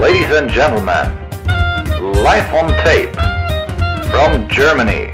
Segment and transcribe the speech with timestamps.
[0.00, 1.10] Ladies and gentlemen,
[2.22, 3.12] live on tape
[4.12, 5.10] from Germany,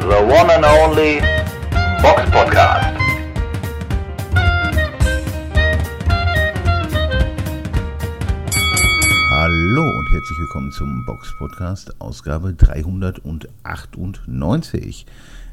[0.00, 1.20] the one and only
[2.02, 2.94] Box Podcast.
[9.30, 15.06] Hallo und herzlich willkommen zum Box Podcast, Ausgabe 398.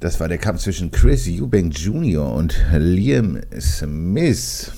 [0.00, 2.32] Das war der Kampf zwischen Chris Eubank Jr.
[2.32, 4.72] und Liam Smith.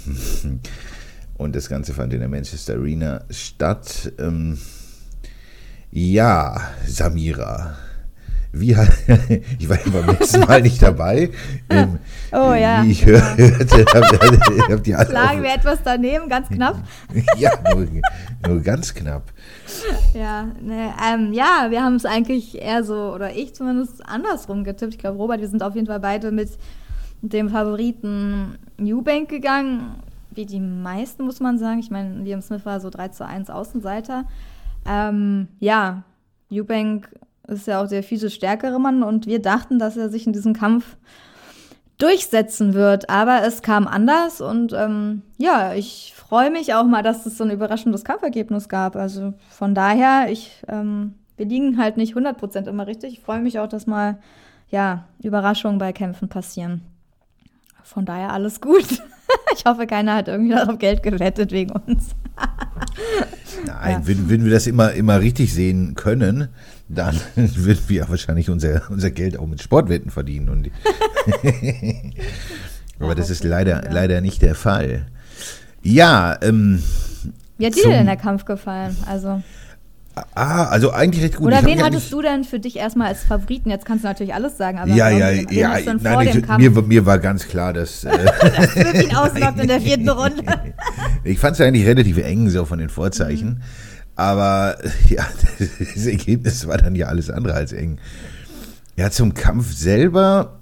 [1.39, 4.13] Und das Ganze fand in der Manchester Arena statt.
[4.19, 4.59] Ähm,
[5.91, 7.77] ja, Samira.
[8.59, 8.71] Wie
[9.59, 11.31] ich war ja beim letzten Mal nicht dabei.
[11.69, 11.99] Ähm,
[12.33, 12.83] oh ja.
[12.83, 16.77] Wie ich hörte, hab, hab die alle Lagen wir etwas daneben, ganz knapp.
[17.37, 17.87] ja, nur,
[18.47, 19.25] nur ganz knapp.
[20.15, 24.95] Ja, ne, ähm, ja, wir haben es eigentlich eher so, oder ich zumindest andersrum getippt.
[24.95, 26.51] Ich glaube, Robert, wir sind auf jeden Fall beide mit
[27.21, 29.97] dem Favoriten Newbank gegangen.
[30.31, 31.81] Wie die meisten, muss man sagen.
[31.81, 34.25] Ich meine, Liam Smith war so 3 zu 1 Außenseiter.
[34.89, 36.03] Ähm, ja,
[36.51, 37.09] Eubank
[37.49, 40.53] ist ja auch der physisch stärkere Mann und wir dachten, dass er sich in diesem
[40.53, 40.97] Kampf
[41.99, 43.09] durchsetzen wird.
[43.09, 47.45] Aber es kam anders und ähm, ja, ich freue mich auch mal, dass es so
[47.45, 48.97] ein überraschendes Kampfergebnis gab.
[48.97, 53.15] Also von daher, ich, ähm, wir liegen halt nicht 100% immer richtig.
[53.15, 54.19] Ich freue mich auch, dass mal
[54.69, 56.83] ja, Überraschungen bei Kämpfen passieren.
[57.83, 59.01] Von daher alles gut.
[59.55, 62.11] ich hoffe, keiner hat irgendwie darauf Geld gewettet wegen uns.
[63.67, 64.07] Nein, ja.
[64.07, 66.49] wenn, wenn wir das immer, immer richtig sehen können,
[66.89, 70.49] dann würden wir wahrscheinlich unser, unser Geld auch mit Sportwetten verdienen.
[70.49, 70.71] Und
[73.01, 75.07] Aber das ist leider, leider nicht der Fall.
[75.83, 76.83] Ja, ähm.
[77.59, 78.97] Wie hat dir denn der Kampf gefallen?
[79.07, 79.43] Also.
[80.35, 81.47] Ah, also eigentlich recht gut.
[81.47, 83.69] Oder wen hattest du denn für dich erstmal als Favoriten?
[83.69, 86.71] Jetzt kannst du natürlich alles sagen, aber ja, ja, wen, ja, wen nein, ich, mir,
[86.83, 88.17] mir war ganz klar, dass äh,
[88.55, 90.43] das ihn auslockt in der vierten Runde.
[91.25, 93.63] ich fand es eigentlich relativ eng so von den Vorzeichen, mhm.
[94.17, 94.79] aber
[95.09, 95.27] ja,
[95.59, 97.99] das Ergebnis war dann ja alles andere als eng.
[98.97, 100.61] Ja, zum Kampf selber,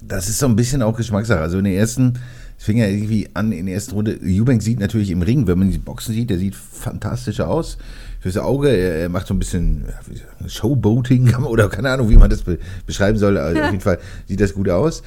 [0.00, 1.40] das ist so ein bisschen auch Geschmackssache.
[1.40, 2.18] Also in der ersten
[2.60, 4.20] es fing ja irgendwie an in der ersten Runde.
[4.22, 7.78] Eubank sieht natürlich im Ring, wenn man die Boxen sieht, der sieht fantastisch aus.
[8.20, 9.86] Fürs Auge, er, macht so ein bisschen
[10.46, 12.44] Showboating oder keine Ahnung, wie man das
[12.86, 13.38] beschreiben soll.
[13.38, 13.98] Also auf jeden Fall
[14.28, 15.02] sieht das gut aus.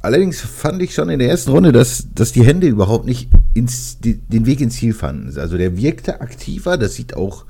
[0.00, 4.00] Allerdings fand ich schon in der ersten Runde, dass, dass die Hände überhaupt nicht ins,
[4.00, 5.38] die, den Weg ins Ziel fanden.
[5.38, 7.44] Also der wirkte aktiver, das sieht auch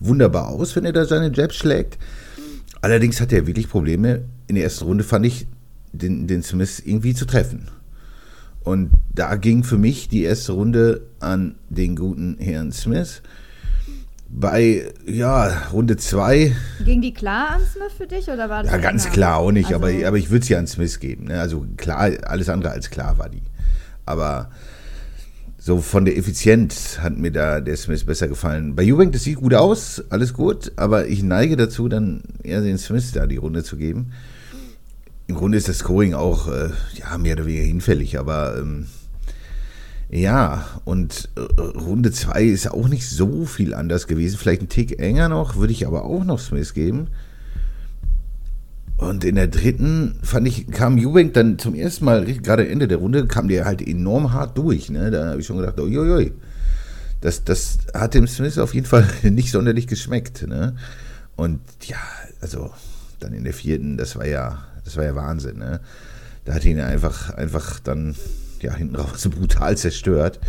[0.00, 1.98] wunderbar aus, wenn er da seine Jabs schlägt.
[2.80, 4.22] Allerdings hat er wirklich Probleme.
[4.46, 5.46] In der ersten Runde fand ich,
[5.92, 7.68] den, den Smith irgendwie zu treffen.
[8.62, 13.22] Und da ging für mich die erste Runde an den guten Herrn Smith.
[14.30, 16.54] Bei, ja, Runde 2.
[16.84, 18.72] Ging die klar an Smith für dich oder war das?
[18.72, 21.24] Ja, ganz klar, auch nicht, also, aber, aber ich würde sie an Smith geben.
[21.24, 21.40] Ne?
[21.40, 23.42] Also klar, alles andere als klar war die.
[24.04, 24.50] Aber
[25.58, 28.76] so von der Effizienz hat mir da der Smith besser gefallen.
[28.76, 32.78] Bei Eubank, das sieht gut aus, alles gut, aber ich neige dazu, dann eher den
[32.78, 34.12] Smith da die Runde zu geben
[35.28, 38.86] im Grunde ist das Scoring auch äh, ja, mehr oder weniger hinfällig, aber ähm,
[40.10, 44.38] ja, und äh, Runde 2 ist auch nicht so viel anders gewesen.
[44.38, 47.08] Vielleicht ein Tick enger noch, würde ich aber auch noch Smith geben.
[48.96, 52.98] Und in der dritten fand ich, kam Eubank dann zum ersten Mal, gerade Ende der
[52.98, 54.90] Runde, kam der halt enorm hart durch.
[54.90, 55.10] Ne?
[55.10, 56.32] Da habe ich schon gedacht, uiuiui.
[57.20, 60.46] Das, das hat dem Smith auf jeden Fall nicht sonderlich geschmeckt.
[60.48, 60.74] Ne?
[61.36, 61.98] Und ja,
[62.40, 62.70] also
[63.20, 64.58] dann in der vierten, das war ja
[64.88, 65.80] das war ja Wahnsinn, ne?
[66.46, 68.16] Da hat ihn einfach, einfach dann,
[68.62, 70.40] ja, hinten raus so brutal zerstört.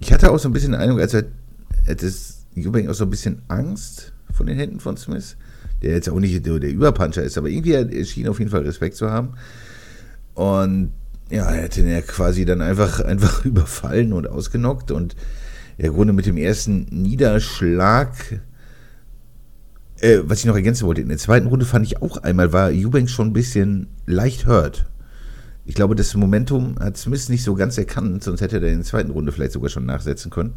[0.00, 2.12] Ich hatte auch so ein bisschen den Eindruck, als hätte
[2.56, 5.36] Eubank auch so ein bisschen Angst von den Händen von Smith,
[5.82, 8.96] der jetzt auch nicht der, Überpuncher ist, aber irgendwie er schien auf jeden Fall Respekt
[8.96, 9.34] zu haben.
[10.34, 10.92] Und
[11.30, 15.16] ja, er hat ihn ja quasi dann einfach, einfach überfallen und ausgenockt und
[15.76, 18.14] im Grunde mit dem ersten Niederschlag
[20.04, 22.70] äh, was ich noch ergänzen wollte, in der zweiten Runde fand ich auch einmal, war
[22.70, 24.86] Eubanks schon ein bisschen leicht hurt.
[25.66, 28.84] Ich glaube, das Momentum hat Smith nicht so ganz erkannt, sonst hätte er in der
[28.84, 30.54] zweiten Runde vielleicht sogar schon nachsetzen können.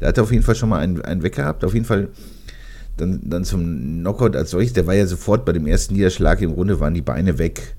[0.00, 1.64] Da hat er auf jeden Fall schon mal einen, einen weggehabt.
[1.64, 2.08] Auf jeden Fall
[2.96, 4.72] dann, dann zum Knockout als solches.
[4.72, 7.76] Der war ja sofort bei dem ersten Niederschlag im Runde, waren die Beine weg.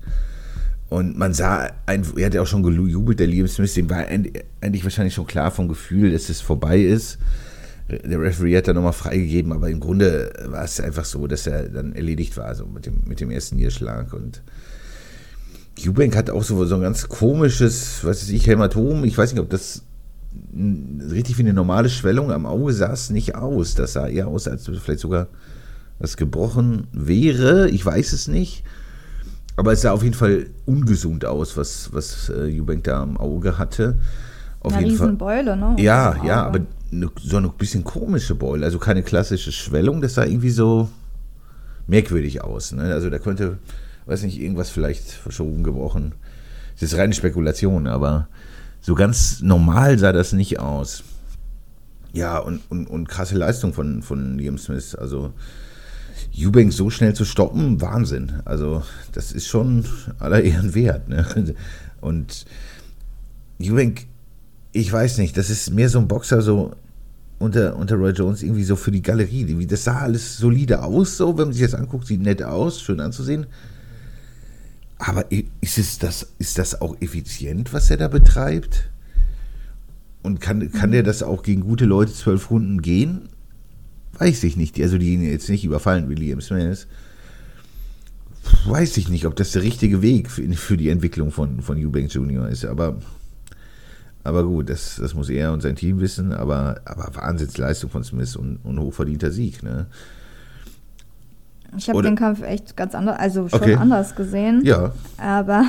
[0.88, 4.06] Und man sah, ein, er hat ja auch schon gejubelt, der Liam Smith, dem war
[4.08, 7.18] eigentlich wahrscheinlich schon klar vom Gefühl, dass es vorbei ist.
[7.88, 11.68] der Referee hat dann nochmal freigegeben, aber im Grunde war es einfach so, dass er
[11.68, 14.12] dann erledigt war, so mit dem, mit dem ersten Niederschlag.
[14.12, 14.42] Und
[15.88, 19.04] Eubank hat auch so, so ein ganz komisches, was weiß ich, Hämatom.
[19.04, 19.82] Ich weiß nicht, ob das
[20.54, 23.74] richtig wie eine normale Schwellung am Auge sah es nicht aus.
[23.74, 25.28] Das sah eher aus, als vielleicht sogar
[25.98, 27.68] was gebrochen wäre.
[27.68, 28.64] Ich weiß es nicht.
[29.56, 33.58] Aber es sah auf jeden Fall ungesund aus, was, was äh, Eubank da am Auge
[33.58, 33.98] hatte.
[34.60, 35.06] Auf Eine jeden Fall.
[35.08, 35.76] Riesenbeule, ne?
[35.78, 36.60] Ja, ja, aber
[36.92, 38.64] eine, so eine bisschen komische Beule.
[38.64, 40.00] Also keine klassische Schwellung.
[40.00, 40.88] Das sah irgendwie so
[41.86, 42.72] merkwürdig aus.
[42.72, 42.92] Ne?
[42.94, 43.58] Also da könnte,
[44.06, 46.12] weiß nicht, irgendwas vielleicht verschoben, gebrochen.
[46.74, 48.28] Das ist reine Spekulation, aber
[48.80, 51.04] so ganz normal sah das nicht aus.
[52.12, 54.94] Ja, und, und, und krasse Leistung von, von Liam Smith.
[54.94, 55.32] Also
[56.36, 58.40] Eubank so schnell zu stoppen, Wahnsinn.
[58.44, 58.82] Also
[59.12, 59.84] das ist schon
[60.18, 61.08] aller Ehren wert.
[61.08, 61.26] Ne?
[62.00, 62.46] Und
[63.60, 64.06] Eubank,
[64.72, 66.72] ich weiß nicht, das ist mehr so ein Boxer so
[67.38, 69.66] unter, unter Roy Jones irgendwie so für die Galerie.
[69.66, 73.00] Das sah alles solide aus, so, wenn man sich das anguckt, sieht nett aus, schön
[73.00, 73.46] anzusehen.
[75.00, 78.90] Aber ist, es das, ist das auch effizient, was er da betreibt?
[80.22, 83.30] Und kann, kann der das auch gegen gute Leute zwölf Runden gehen?
[84.18, 84.78] Weiß ich nicht.
[84.78, 86.86] Also die ihn jetzt nicht überfallen wie Liam Smith.
[88.66, 92.12] Weiß ich nicht, ob das der richtige Weg für, für die Entwicklung von, von Eubank
[92.12, 92.50] Jr.
[92.50, 92.66] ist.
[92.66, 92.98] Aber,
[94.22, 96.34] aber gut, das, das muss er und sein Team wissen.
[96.34, 99.62] Aber, aber Wahnsinnsleistung von Smith und, und hochverdienter Sieg.
[99.62, 99.86] Ne?
[101.76, 103.74] Ich habe den Kampf echt ganz anders, also schon Okay.
[103.76, 104.62] anders gesehen.
[104.64, 105.64] Ja, Aber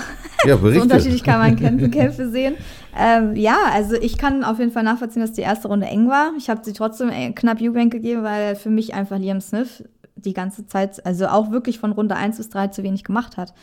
[0.45, 2.55] ja, so unterschiedlich kann man Kämpfe, Kämpfe sehen.
[2.97, 6.31] Ähm, ja, also ich kann auf jeden Fall nachvollziehen, dass die erste Runde eng war.
[6.37, 9.83] Ich habe sie trotzdem äh, knapp Eubank gegeben, weil für mich einfach Liam Smith
[10.15, 13.53] die ganze Zeit, also auch wirklich von Runde 1 bis 3 zu wenig gemacht hat.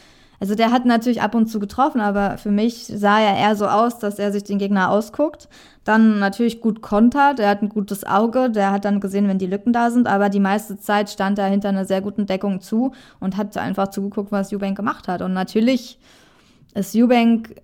[0.40, 3.66] Also der hat natürlich ab und zu getroffen, aber für mich sah er eher so
[3.66, 5.48] aus, dass er sich den Gegner ausguckt,
[5.84, 9.46] dann natürlich gut kontert, er hat ein gutes Auge, der hat dann gesehen, wenn die
[9.46, 12.92] Lücken da sind, aber die meiste Zeit stand er hinter einer sehr guten Deckung zu
[13.18, 15.22] und hat einfach zugeguckt, was Eubank gemacht hat.
[15.22, 15.98] Und natürlich
[16.74, 17.56] ist Eubank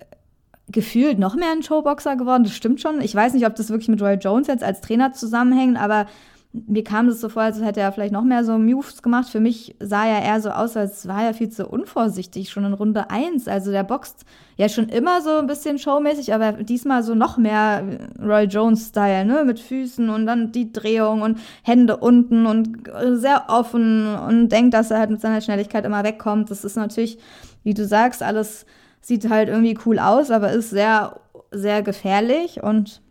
[0.69, 2.45] gefühlt noch mehr ein Showboxer geworden.
[2.45, 3.01] Das stimmt schon.
[3.01, 6.07] Ich weiß nicht, ob das wirklich mit Roy Jones jetzt als Trainer zusammenhängt, aber
[6.55, 9.29] mir kam es so vor, als hätte er vielleicht noch mehr so Moves gemacht.
[9.29, 12.75] Für mich sah er eher so aus, als war er viel zu unvorsichtig, schon in
[12.75, 13.49] Runde 1.
[13.49, 14.25] Also der boxt
[14.57, 17.83] ja schon immer so ein bisschen showmäßig, aber diesmal so noch mehr
[18.23, 19.45] Roy Jones-Style, ne?
[19.45, 24.93] Mit Füßen und dann die Drehung und Hände unten und sehr offen und denkt, dass
[24.93, 26.53] er halt mit seiner Schnelligkeit immer wegkommt.
[26.53, 27.19] Das ist natürlich,
[27.65, 28.65] wie du sagst, alles
[29.01, 31.19] sieht halt irgendwie cool aus, aber ist sehr,
[31.51, 33.03] sehr gefährlich und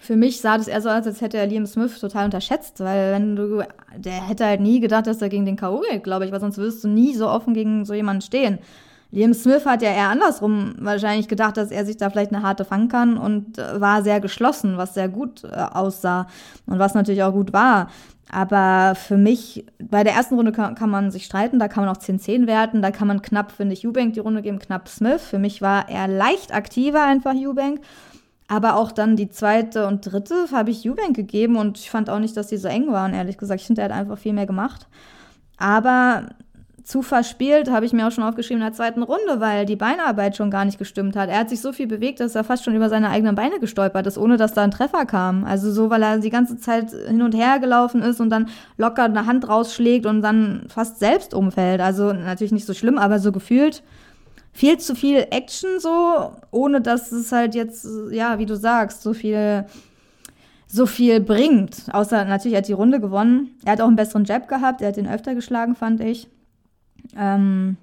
[0.00, 3.12] für mich sah das eher so aus, als hätte er Liam Smith total unterschätzt, weil
[3.12, 3.62] wenn du,
[3.96, 5.82] der hätte halt nie gedacht, dass er gegen den K.O.
[5.90, 8.58] geht, glaube ich, weil sonst würdest du nie so offen gegen so jemanden stehen.
[9.14, 12.64] Liam Smith hat ja eher andersrum wahrscheinlich gedacht, dass er sich da vielleicht eine harte
[12.64, 16.26] fangen kann und äh, war sehr geschlossen, was sehr gut äh, aussah
[16.66, 17.88] und was natürlich auch gut war.
[18.30, 21.94] Aber für mich, bei der ersten Runde kann, kann man sich streiten, da kann man
[21.94, 25.22] auch 10-10 werten, da kann man knapp, finde ich, Eubank die Runde geben, knapp Smith.
[25.22, 27.80] Für mich war er leicht aktiver einfach Eubank.
[28.46, 32.18] Aber auch dann die zweite und dritte habe ich Eubank gegeben und ich fand auch
[32.18, 33.60] nicht, dass die so eng waren, ehrlich gesagt.
[33.60, 34.86] Ich finde, er hat einfach viel mehr gemacht.
[35.56, 36.26] Aber
[36.84, 40.36] zu verspielt habe ich mir auch schon aufgeschrieben in der zweiten Runde, weil die Beinarbeit
[40.36, 41.30] schon gar nicht gestimmt hat.
[41.30, 44.06] Er hat sich so viel bewegt, dass er fast schon über seine eigenen Beine gestolpert
[44.06, 45.44] ist, ohne dass da ein Treffer kam.
[45.44, 49.04] Also so, weil er die ganze Zeit hin und her gelaufen ist und dann locker
[49.04, 51.80] eine Hand rausschlägt und dann fast selbst umfällt.
[51.80, 53.82] Also natürlich nicht so schlimm, aber so gefühlt
[54.54, 59.12] viel zu viel Action so, ohne dass es halt jetzt, ja, wie du sagst, so
[59.12, 59.66] viel
[60.66, 61.84] so viel bringt.
[61.92, 63.50] Außer natürlich er hat die Runde gewonnen.
[63.64, 66.28] Er hat auch einen besseren Jab gehabt, er hat den öfter geschlagen, fand ich.
[67.16, 67.76] Ähm,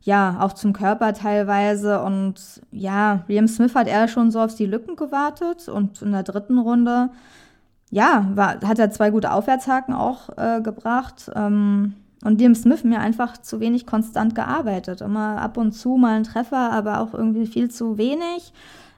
[0.00, 2.00] ja, auch zum Körper teilweise.
[2.02, 5.68] Und ja, Liam Smith hat eher schon so auf die Lücken gewartet.
[5.68, 7.10] Und in der dritten Runde,
[7.90, 11.30] ja, war, hat er zwei gute Aufwärtshaken auch äh, gebracht.
[11.34, 15.02] Ähm, und Liam Smith mir einfach zu wenig konstant gearbeitet.
[15.02, 18.52] Immer ab und zu mal ein Treffer, aber auch irgendwie viel zu wenig.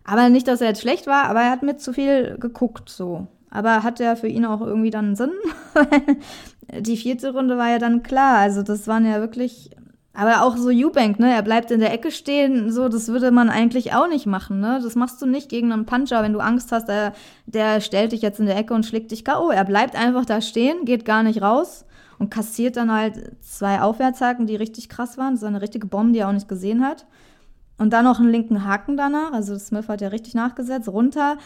[0.05, 3.27] Aber nicht, dass er jetzt schlecht war, aber er hat mit zu viel geguckt so.
[3.51, 5.33] Aber hat ja für ihn auch irgendwie dann Sinn?
[6.79, 8.39] Die vierte Runde war ja dann klar.
[8.39, 9.71] Also das waren ja wirklich.
[10.15, 11.35] Aber auch so Eubank, ne?
[11.35, 14.81] Er bleibt in der Ecke stehen, so, das würde man eigentlich auch nicht machen, ne?
[14.83, 17.13] Das machst du nicht gegen einen Puncher, wenn du Angst hast, der,
[17.45, 19.51] der stellt dich jetzt in der Ecke und schlägt dich K.O.
[19.51, 21.85] Er bleibt einfach da stehen, geht gar nicht raus
[22.19, 25.35] und kassiert dann halt zwei Aufwärtshaken, die richtig krass waren.
[25.35, 27.07] Das war eine richtige Bombe, die er auch nicht gesehen hat.
[27.79, 29.33] Und dann noch einen linken Haken danach.
[29.33, 31.37] Also Smith hat ja richtig nachgesetzt, runter.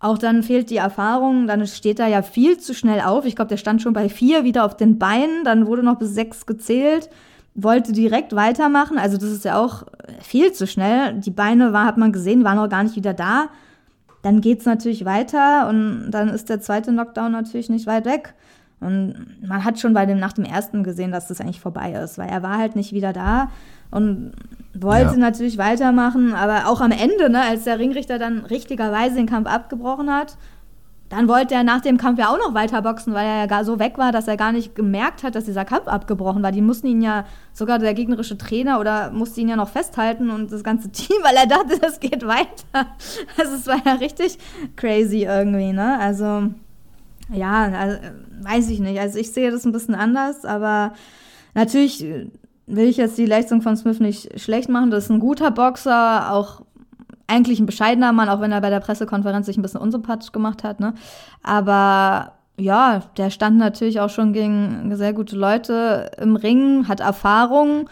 [0.00, 1.46] Auch dann fehlt die Erfahrung.
[1.46, 3.26] Dann steht er ja viel zu schnell auf.
[3.26, 5.44] Ich glaube, der stand schon bei vier wieder auf den Beinen.
[5.44, 7.10] Dann wurde noch bis sechs gezählt.
[7.54, 8.98] Wollte direkt weitermachen.
[8.98, 9.84] Also das ist ja auch
[10.20, 11.14] viel zu schnell.
[11.20, 13.48] Die Beine war, hat man gesehen, waren noch gar nicht wieder da.
[14.22, 18.34] dann geht's natürlich weiter und dann ist der zweite Knockdown natürlich nicht weit weg.
[18.84, 19.14] Und
[19.46, 22.28] man hat schon bei dem, nach dem ersten gesehen, dass das eigentlich vorbei ist, weil
[22.28, 23.48] er war halt nicht wieder da
[23.90, 24.32] und
[24.74, 25.16] wollte Ja.
[25.16, 30.10] natürlich weitermachen, aber auch am Ende, ne, als der Ringrichter dann richtigerweise den Kampf abgebrochen
[30.12, 30.36] hat,
[31.10, 33.64] dann wollte er nach dem Kampf ja auch noch weiter boxen, weil er ja gar
[33.64, 36.50] so weg war, dass er gar nicht gemerkt hat, dass dieser Kampf abgebrochen war.
[36.50, 40.50] Die mussten ihn ja, sogar der gegnerische Trainer oder musste ihn ja noch festhalten und
[40.50, 42.86] das ganze Team, weil er dachte, das geht weiter.
[43.38, 44.38] Also es war ja richtig
[44.76, 45.98] crazy irgendwie, ne?
[46.00, 46.50] Also
[47.32, 47.98] ja, also,
[48.42, 49.00] weiß ich nicht.
[49.00, 50.92] Also ich sehe das ein bisschen anders, aber
[51.54, 52.30] natürlich äh,
[52.66, 54.90] will ich jetzt die Leistung von Smith nicht schlecht machen.
[54.90, 56.62] Das ist ein guter Boxer, auch
[57.26, 60.62] eigentlich ein bescheidener Mann, auch wenn er bei der Pressekonferenz sich ein bisschen unsympathisch gemacht
[60.62, 60.94] hat, ne?
[61.42, 67.88] Aber ja, der stand natürlich auch schon gegen sehr gute Leute im Ring, hat Erfahrung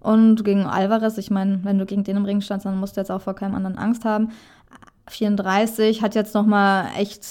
[0.00, 3.00] und gegen Alvarez, ich meine, wenn du gegen den im Ring standst, dann musst du
[3.00, 4.30] jetzt auch vor keinem anderen Angst haben.
[5.08, 7.24] 34 hat jetzt noch mal echt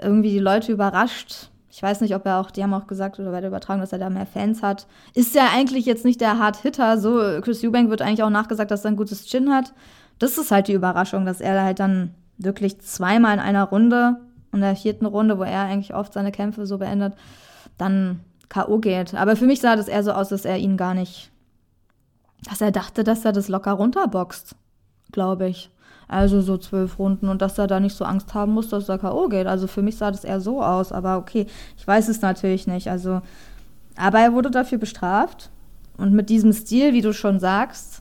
[0.00, 1.50] irgendwie die Leute überrascht.
[1.70, 3.92] Ich weiß nicht, ob er auch, die haben auch gesagt oder bei der Übertragung, dass
[3.92, 4.86] er da mehr Fans hat.
[5.14, 6.98] Ist ja eigentlich jetzt nicht der Hard-Hitter.
[6.98, 9.72] So, Chris Eubank wird eigentlich auch nachgesagt, dass er ein gutes Chin hat.
[10.18, 14.16] Das ist halt die Überraschung, dass er halt dann wirklich zweimal in einer Runde,
[14.52, 17.14] in der vierten Runde, wo er eigentlich oft seine Kämpfe so beendet,
[17.76, 18.78] dann K.O.
[18.78, 19.14] geht.
[19.14, 21.30] Aber für mich sah das eher so aus, dass er ihn gar nicht,
[22.48, 24.56] dass er dachte, dass er das locker runterboxt,
[25.12, 25.70] glaube ich.
[26.08, 28.96] Also so zwölf Runden und dass er da nicht so Angst haben muss, dass er
[28.98, 29.28] K.O.
[29.28, 29.46] geht.
[29.46, 31.46] Also für mich sah das eher so aus, aber okay,
[31.76, 32.88] ich weiß es natürlich nicht.
[32.88, 33.20] Also,
[33.96, 35.50] aber er wurde dafür bestraft.
[35.98, 38.00] Und mit diesem Stil, wie du schon sagst,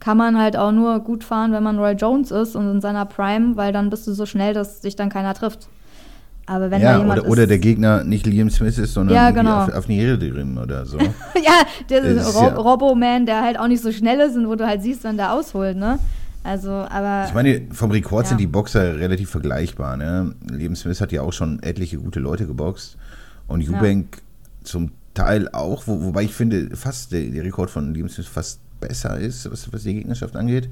[0.00, 3.04] kann man halt auch nur gut fahren, wenn man Roy Jones ist und in seiner
[3.04, 5.68] Prime, weil dann bist du so schnell, dass dich dann keiner trifft.
[6.46, 9.14] Aber wenn da ja, jemand oder, oder ist, der Gegner nicht Liam Smith ist, sondern
[9.14, 9.64] Ja, genau.
[9.64, 10.98] auf, auf Niere drin oder so.
[11.36, 14.48] ja, der Das ist Ro ja- Robo-Man, der halt auch nicht so schnell ist und
[14.48, 15.98] wo du halt siehst, wenn der ausholt, ne?
[16.44, 17.26] Also, aber.
[17.28, 18.28] Ich meine, vom Rekord Ja.
[18.30, 19.96] sind die Boxer relativ vergleichbar.
[19.96, 20.34] Ne?
[20.50, 22.96] Liam Smith hat ja auch schon etliche gute Leute geboxt
[23.46, 24.22] und Eubank
[24.64, 28.60] zum Teil auch, wo, wobei ich finde, fast der, der Rekord von Liam Smith fast
[28.80, 30.68] besser ist, was, was die Gegnerschaft angeht.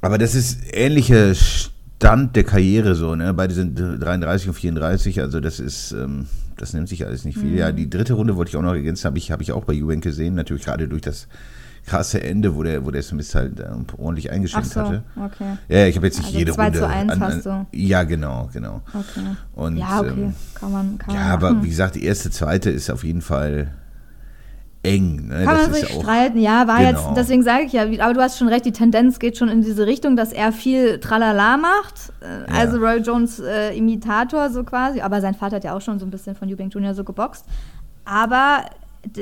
[0.00, 3.14] Aber das ist ähnlicher Stand der Karriere so.
[3.14, 3.32] Ne?
[3.32, 6.26] Beide sind 33 und 34, also das ist, ähm,
[6.56, 7.50] das nimmt sich alles nicht viel.
[7.52, 7.58] Mhm.
[7.58, 9.74] Ja, die dritte Runde wollte ich auch noch ergänzen, habe ich, habe ich auch bei
[9.74, 11.28] Eubank gesehen, natürlich gerade durch das
[11.86, 15.02] krasse Ende, wo der, wo der Smith halt ähm, ordentlich eingeschenkt so, hatte.
[15.16, 15.58] okay.
[15.68, 16.78] Ja, ich habe jetzt nicht Also jede 2 Runde.
[16.78, 17.66] zu 1 an, an, hast du.
[17.72, 18.80] Ja, genau, genau.
[18.88, 19.36] Okay.
[19.54, 20.08] Und, ja, okay.
[20.10, 23.20] ähm, kann man, kann ja, man aber wie gesagt, die erste, zweite ist auf jeden
[23.20, 23.68] Fall
[24.82, 25.28] eng.
[25.28, 25.44] Ne?
[25.44, 26.90] Kann das man sich ja streiten, ja, war Genau.
[26.90, 29.62] jetzt, deswegen sage ich ja, aber du hast schon recht, die Tendenz geht schon in
[29.62, 32.58] diese Richtung, dass er viel Tralala macht, äh, Ja.
[32.60, 36.04] also Roy Jones äh, Imitator so quasi, aber sein Vater hat ja auch schon so
[36.06, 36.94] ein bisschen von Eubank Jr.
[36.94, 37.46] so geboxt,
[38.04, 38.64] aber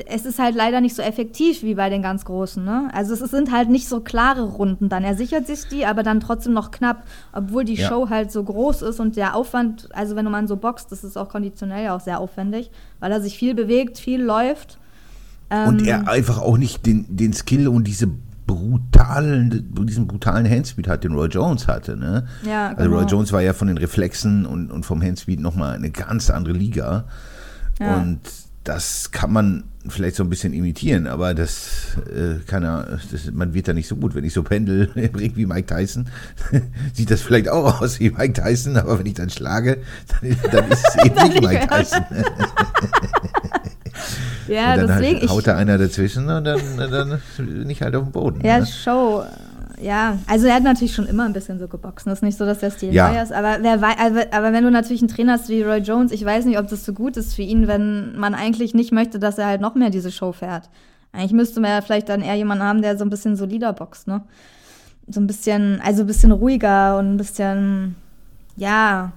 [0.07, 2.89] es ist halt leider nicht so effektiv wie bei den ganz Großen, ne?
[2.93, 5.05] Also es sind halt nicht so klare Runden dann.
[5.05, 7.89] Er sichert sich die, aber dann trotzdem noch knapp, obwohl die Ja.
[7.89, 11.17] Show halt so groß ist und der Aufwand, also wenn man so boxt, das ist
[11.17, 12.71] auch konditionell ja auch sehr aufwendig,
[13.01, 14.79] weil er sich viel bewegt, viel läuft.
[15.51, 18.09] und Ähm, er einfach auch nicht den, den Skill und diese
[18.47, 21.97] brutalen, diesen brutalen Handspeed hat, den Roy Jones hatte.
[21.97, 22.27] Ne?
[22.47, 23.11] Ja, Also Roy genau.
[23.11, 27.05] Jones war ja von den Reflexen und, und vom Handspeed nochmal eine ganz andere Liga.
[27.81, 27.97] Ja.
[27.97, 28.21] Und
[28.65, 33.53] das kann man vielleicht so ein bisschen imitieren, aber das äh, kann er, das, man
[33.55, 34.15] wird da nicht so gut.
[34.15, 36.09] Wenn ich so pendel wie Mike Tyson,
[36.95, 39.79] sieht das vielleicht auch aus wie Mike Tyson, aber wenn ich dann schlage,
[40.21, 42.05] dann, dann ist es eben nicht Mike Tyson.
[44.49, 47.95] Ja, und dann deswegen, halt, haut da einer dazwischen und dann, dann bin ich halt
[47.97, 48.45] auf dem Boden.
[48.45, 48.67] ja, ne?
[48.67, 49.25] Show.
[49.83, 52.07] Ja, also er hat natürlich schon immer ein bisschen so geboxt.
[52.07, 53.11] Das ist nicht so, dass der Stil Ja.
[53.13, 53.33] neu ist.
[53.33, 56.25] Aber, wer wei- aber, aber wenn du natürlich einen Trainer hast wie Roy Jones, ich
[56.25, 59.39] weiß nicht, ob das so gut ist für ihn, wenn man eigentlich nicht möchte, dass
[59.39, 60.71] er halt noch mehr diese Show fährt.
[61.13, 64.07] Eigentlich müsste man ja vielleicht dann eher jemanden haben, der so ein bisschen solider boxt,
[64.09, 64.23] ne?
[65.09, 67.97] So ein bisschen, also ein bisschen ruhiger und ein bisschen,
[68.57, 69.11] ja,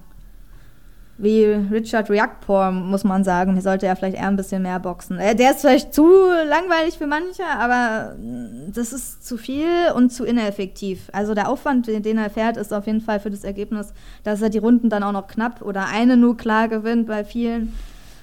[1.18, 3.54] wie Richard Riakpor, muss man sagen.
[3.54, 5.18] Hier sollte er vielleicht eher ein bisschen mehr boxen.
[5.18, 6.06] Äh, Der ist vielleicht zu
[6.48, 11.08] langweilig für manche, aber mm, das ist zu viel und zu ineffektiv.
[11.12, 13.94] Also der Aufwand, den er fährt, ist auf jeden Fall für das Ergebnis,
[14.24, 17.72] dass er die Runden dann auch noch knapp oder eine nur klar gewinnt bei vielen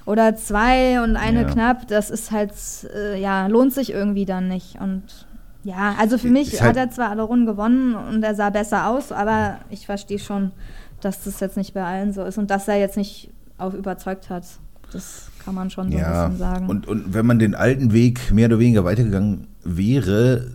[0.05, 1.47] oder zwei und eine Ja.
[1.47, 1.87] knapp.
[1.87, 2.53] Das ist halt,
[2.95, 4.79] äh, ja, lohnt sich irgendwie dann nicht.
[4.79, 5.01] Und
[5.63, 8.87] ja, also für mich halt- hat er zwar alle Runden gewonnen und er sah besser
[8.87, 10.51] aus, aber ich verstehe schon,
[11.05, 14.29] dass das jetzt nicht bei allen so ist und dass er jetzt nicht auf überzeugt
[14.29, 14.45] hat.
[14.91, 16.67] Das kann man schon so ein Ja, bisschen sagen.
[16.69, 20.51] und, und wenn man den alten Weg mehr oder weniger weitergegangen wäre,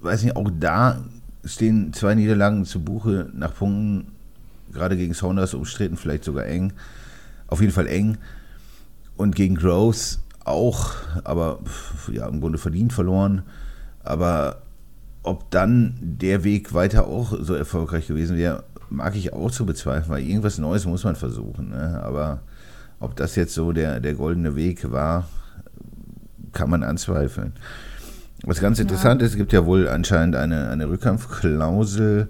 [0.00, 1.02] weiß nicht, auch da
[1.44, 4.12] stehen zwei Niederlagen zu Buche nach Punkten,
[4.72, 6.72] gerade gegen Saunders umstritten, vielleicht sogar eng.
[7.46, 8.18] Auf jeden Fall eng.
[9.16, 10.90] Und gegen Gross auch,
[11.22, 11.60] aber
[12.12, 13.42] ja, im Grunde verdient verloren.
[14.02, 14.62] Aber
[15.22, 20.10] ob dann der Weg weiter auch so erfolgreich gewesen wäre, mag ich auch zu bezweifeln,
[20.10, 21.70] weil irgendwas Neues muss man versuchen.
[21.70, 22.00] Ne?
[22.02, 22.40] Aber
[23.00, 25.28] ob das jetzt so der, der goldene Weg war,
[26.52, 27.52] kann man anzweifeln.
[28.44, 32.28] Was ganz interessant ist, es gibt ja wohl anscheinend eine, eine Rückkampfklausel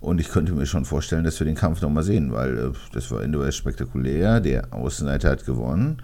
[0.00, 3.10] und ich könnte mir schon vorstellen, dass wir den Kampf nochmal sehen, weil äh, das
[3.12, 4.40] war Ende spektakulär.
[4.40, 6.02] Der Außenseiter hat gewonnen.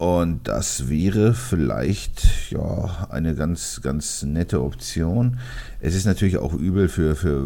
[0.00, 5.36] Und das wäre vielleicht ja eine ganz, ganz nette Option.
[5.78, 7.44] Es ist natürlich auch übel für, für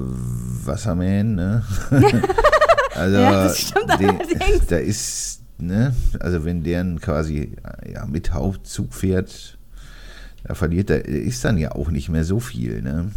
[0.64, 1.64] Wasserman, ne?
[2.94, 4.66] also Ja, das stimmt allerdings.
[4.68, 7.56] da ist, ne, also wenn der quasi
[7.92, 9.58] ja, mit Hauptzug fährt,
[10.44, 13.10] da verliert er, ist dann ja auch nicht mehr so viel, ne?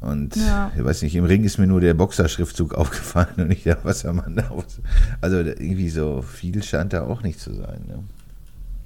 [0.00, 0.70] Und Ja.
[0.76, 4.36] ich weiß nicht, im Ring ist mir nur der Boxerschriftzug aufgefallen und nicht der Wassermann.
[4.36, 4.80] da aus-
[5.20, 7.80] Also da- irgendwie so viel scheint da auch nicht zu sein.
[7.88, 7.98] Ne?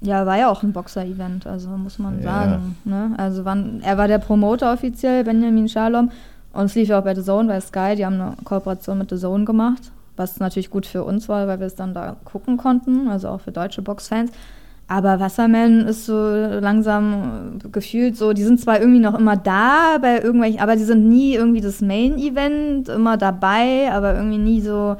[0.01, 2.43] Ja, war ja auch ein Boxer-Event, also muss man Ja.
[2.43, 2.75] sagen.
[2.83, 3.11] Ne?
[3.17, 6.11] Also wann, er war der Promoter offiziell, Benjamin Shalom.
[6.51, 7.95] Und es lief ja auch bei The Zone, bei Sky.
[7.95, 11.59] Die haben eine Kooperation mit The Zone gemacht, was natürlich gut für uns war, weil
[11.59, 14.31] wir es dann da gucken konnten, also auch für deutsche Boxfans.
[14.87, 20.21] Aber Wasserman ist so langsam gefühlt so, die sind zwar irgendwie noch immer da bei
[20.21, 24.97] irgendwelchen, aber die sind nie irgendwie das Main-Event, immer dabei, aber irgendwie nie so,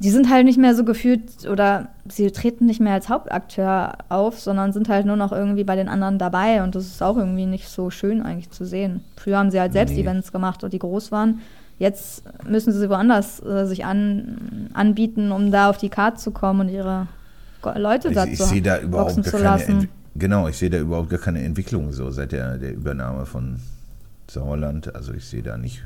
[0.00, 4.40] die sind halt nicht mehr so gefühlt oder sie treten nicht mehr als Hauptakteur auf,
[4.40, 7.46] sondern sind halt nur noch irgendwie bei den anderen dabei und das ist auch irgendwie
[7.46, 9.04] nicht so schön eigentlich zu sehen.
[9.16, 10.02] Früher haben sie halt selbst Nee.
[10.02, 11.40] Events gemacht, die groß waren.
[11.78, 16.60] Jetzt müssen sie woanders äh, sich an, anbieten, um da auf die Karte zu kommen
[16.60, 17.06] und ihre
[17.76, 19.80] Leute Ich, dazu ich sehe da überhaupt boxen gar zu keine lassen.
[19.80, 23.58] Ent Genau, ich sehe da überhaupt gar keine Entwicklung so seit der, der Übernahme von
[24.30, 24.94] Sauerland.
[24.94, 25.82] Also ich sehe da nicht.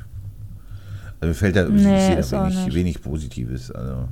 [1.21, 2.75] Also mir fällt da, ich Nee, ist da wenig, nicht.
[2.75, 3.71] wenig Positives.
[3.71, 4.07] Also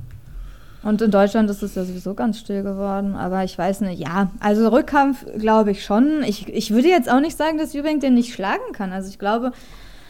[0.82, 3.14] Und in Deutschland ist es ja sowieso ganz still geworden.
[3.14, 6.22] Aber ich weiß nicht, ja, also Rückkampf glaube ich schon.
[6.26, 8.92] Ich, ich würde jetzt auch nicht sagen, dass Eubank den nicht schlagen kann.
[8.92, 9.52] Also ich glaube,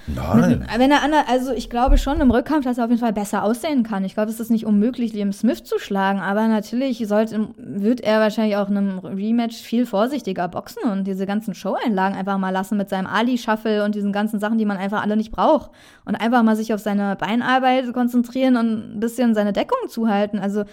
[0.07, 0.59] nein.
[0.61, 3.13] mit, wenn er ander, also ich glaube schon im Rückkampf, dass er auf jeden Fall
[3.13, 4.05] besser aussehen kann.
[4.05, 6.21] Ich glaube, es ist nicht unmöglich, Liam Smith zu schlagen.
[6.21, 11.27] Aber natürlich sollte, wird er wahrscheinlich auch in einem Rematch viel vorsichtiger boxen und diese
[11.27, 15.03] ganzen Show-Einlagen einfach mal lassen mit seinem Ali-Shuffle und diesen ganzen Sachen, die man einfach
[15.03, 15.71] alle nicht braucht.
[16.05, 20.39] Und einfach mal sich auf seine Beinarbeit konzentrieren und ein bisschen seine Deckung zuhalten.
[20.39, 20.65] Also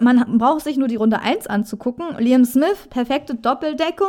[0.00, 2.16] man braucht sich nur die Runde 1 anzugucken.
[2.18, 4.08] Liam Smith, perfekte Doppeldeckung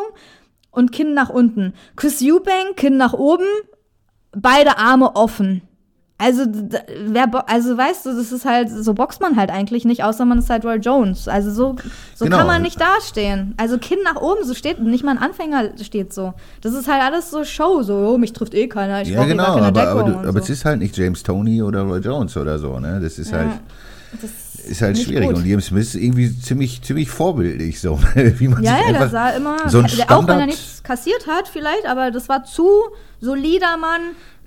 [0.72, 1.74] und Kinn nach unten.
[1.96, 3.46] Chris Eubank, Kinn nach oben,
[4.36, 5.62] beide Arme offen.
[6.22, 6.44] Also,
[7.06, 10.40] wer, also weißt du, das ist halt, so boxt man halt eigentlich nicht, außer man
[10.40, 11.30] ist halt Roy Jones.
[11.30, 11.76] Also so,
[12.14, 12.36] so Genau.
[12.40, 13.54] kann man nicht dastehen.
[13.56, 16.34] Also Kinn nach oben, so steht, nicht mal ein Anfänger steht so.
[16.60, 19.30] Das ist halt alles so Show, so, oh, mich trifft eh keiner, ich Ja, brauche
[19.30, 20.40] genau, keine aber, Deckung aber, du, aber so.
[20.40, 23.00] es ist halt nicht James Tony oder Roy Jones oder so, ne?
[23.02, 23.52] Das ist Ja, halt,
[24.22, 24.30] das
[24.70, 25.28] ist halt schwierig.
[25.28, 25.38] gut.
[25.38, 29.10] Und Liam Smith ist irgendwie ziemlich, ziemlich vorbildlich, so, wie man Ja, sich ja, der
[29.10, 32.30] sah immer, so ein der, auch wenn er Standard- nichts kassiert hat vielleicht, aber das
[32.30, 32.68] war zu
[33.22, 34.02] solider Mann,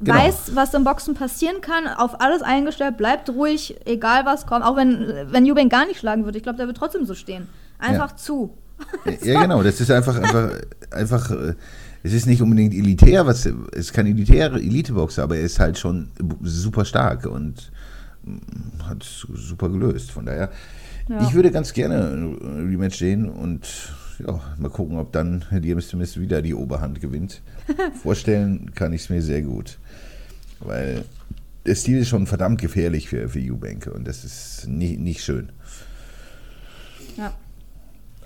[0.04, 0.18] Genau.
[0.18, 4.76] weiß, was im Boxen passieren kann, auf alles eingestellt, bleibt ruhig, egal was kommt, auch
[4.76, 7.46] wenn, wenn Eubank gar nicht schlagen würde, ich glaube, der wird trotzdem so stehen.
[7.78, 8.56] Einfach zu.
[9.22, 10.50] Ja, genau, das ist einfach, einfach,
[10.90, 11.54] einfach, äh,
[12.02, 15.78] es ist nicht unbedingt elitär, was, es ist kein elitärer Eliteboxer, aber er ist halt
[15.78, 16.08] schon
[16.42, 17.70] super stark und
[18.84, 20.10] hat es super gelöst.
[20.10, 20.50] Von daher,
[21.08, 21.22] Ja.
[21.26, 23.92] ich würde ganz gerne ein Rematch sehen und
[24.24, 27.42] ja, mal gucken, ob dann Liam Smith wieder die Oberhand gewinnt.
[28.02, 29.78] Vorstellen kann ich es mir sehr gut,
[30.60, 31.04] weil
[31.66, 35.50] der Stil ist schon verdammt gefährlich für, für Eubank und das ist nicht, nicht schön.
[37.16, 37.34] Ja.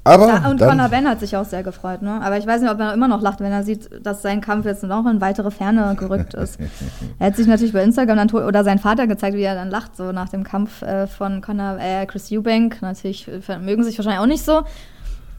[0.06, 2.20] Aber Ja, und Conor Ben hat sich auch sehr gefreut, ne?
[2.22, 4.64] Aber ich weiß nicht, ob er immer noch lacht, wenn er sieht, dass sein Kampf
[4.64, 6.58] jetzt noch in weitere Ferne gerückt ist.
[7.18, 9.96] er hat sich natürlich bei Instagram dann oder sein Vater gezeigt, wie er dann lacht,
[9.96, 12.80] so nach dem Kampf äh, von Conor, äh, Chris Eubank.
[12.82, 13.28] Natürlich
[13.60, 14.62] mögen sich wahrscheinlich auch nicht so.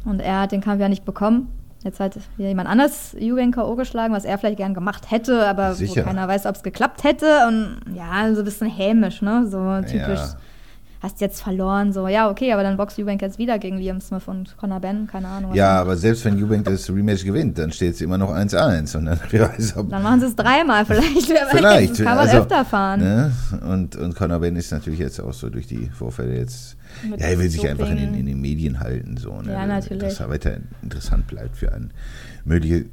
[0.06, 1.51] Und er hat den Kampf ja nicht bekommen.
[1.84, 3.75] Jetzt hat jemand anders Eubank K.O.
[3.75, 6.01] geschlagen, was er vielleicht gern gemacht hätte, aber Sicher.
[6.01, 7.47] wo keiner weiß, ob es geklappt hätte.
[7.47, 9.47] Und ja, so ein bisschen hämisch, ne?
[9.47, 10.19] So typisch.
[10.19, 10.38] Ja.
[10.99, 14.23] Hast jetzt verloren, so, ja, okay, aber dann boxt Eubank jetzt wieder gegen Liam Smith
[14.27, 15.53] und Conor Ben, keine Ahnung.
[15.53, 19.05] Ja, aber selbst wenn Eubank das Rematch gewinnt, dann steht es immer noch 1-1 und
[19.05, 21.29] dann wer weiß, ob Dann machen sie es dreimal vielleicht.
[21.29, 21.95] Wer vielleicht.
[21.97, 22.99] Kann man also, öfter fahren.
[23.01, 23.31] Ne?
[23.69, 26.75] Und, und Conor Ben ist natürlich jetzt auch so durch die Vorfälle jetzt.
[27.07, 27.71] Mit ja, er will sich Doping.
[27.71, 29.51] einfach in den, in den Medien halten, so, ne?
[29.53, 30.01] Ja, natürlich.
[30.01, 31.91] Dass er weiter interessant bleibt für einen
[32.43, 32.89] möglichen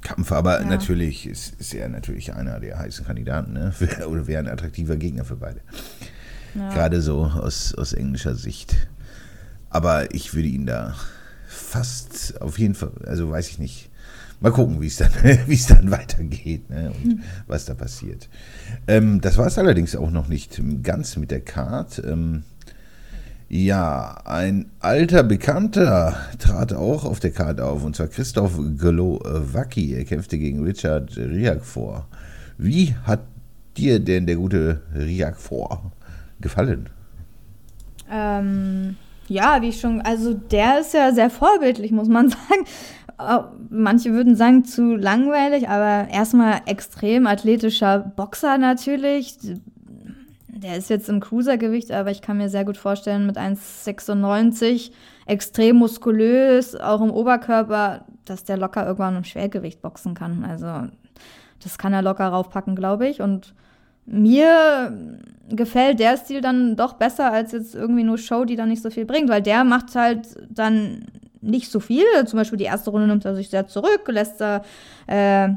[0.00, 0.32] Kampf.
[0.32, 0.66] Aber Ja.
[0.66, 3.74] natürlich ist, ist er natürlich einer der heißen Kandidaten, ne?
[4.08, 5.60] Oder wäre ein attraktiver Gegner für beide.
[6.56, 6.72] Ja.
[6.72, 8.88] Gerade so aus, aus englischer Sicht.
[9.70, 10.94] Aber ich würde ihn da
[11.46, 13.90] fast auf jeden Fall, also weiß ich nicht.
[14.40, 15.10] Mal gucken, wie es dann,
[15.48, 17.20] es dann weitergeht ne, und Hm.
[17.46, 18.28] was da passiert.
[18.86, 22.02] Ähm, das war es allerdings auch noch nicht ganz mit der Card.
[22.04, 22.42] Ähm,
[23.48, 29.94] ja, ein alter Bekannter trat auch auf der Card auf, und zwar Christoph Golowacki.
[29.94, 32.08] Er kämpfte gegen Richard Riak vor.
[32.58, 33.20] Wie hat
[33.76, 35.92] dir denn der gute Riak vor
[36.40, 36.88] gefallen?
[38.10, 38.96] Ähm,
[39.28, 42.66] ja, wie ich schon, also der ist ja sehr vorbildlich, muss man sagen.
[43.18, 49.36] Äh, Manche würden sagen zu langweilig, aber erstmal extrem athletischer Boxer natürlich.
[50.48, 54.90] Der ist jetzt im Cruisergewicht, aber ich kann mir sehr gut vorstellen, mit 1,96
[55.26, 60.44] extrem muskulös, auch im Oberkörper, dass der locker irgendwann im Schwergewicht boxen kann.
[60.44, 60.88] Also
[61.62, 63.20] das kann er locker raufpacken, glaube ich.
[63.20, 63.54] Und
[64.06, 68.82] mir gefällt der Stil dann doch besser als jetzt irgendwie nur Show, die dann nicht
[68.82, 71.06] so viel bringt, weil der macht halt dann
[71.40, 72.04] nicht so viel.
[72.26, 74.62] Zum Beispiel die erste Runde nimmt er sich sehr zurück, lässt er,
[75.06, 75.50] äh,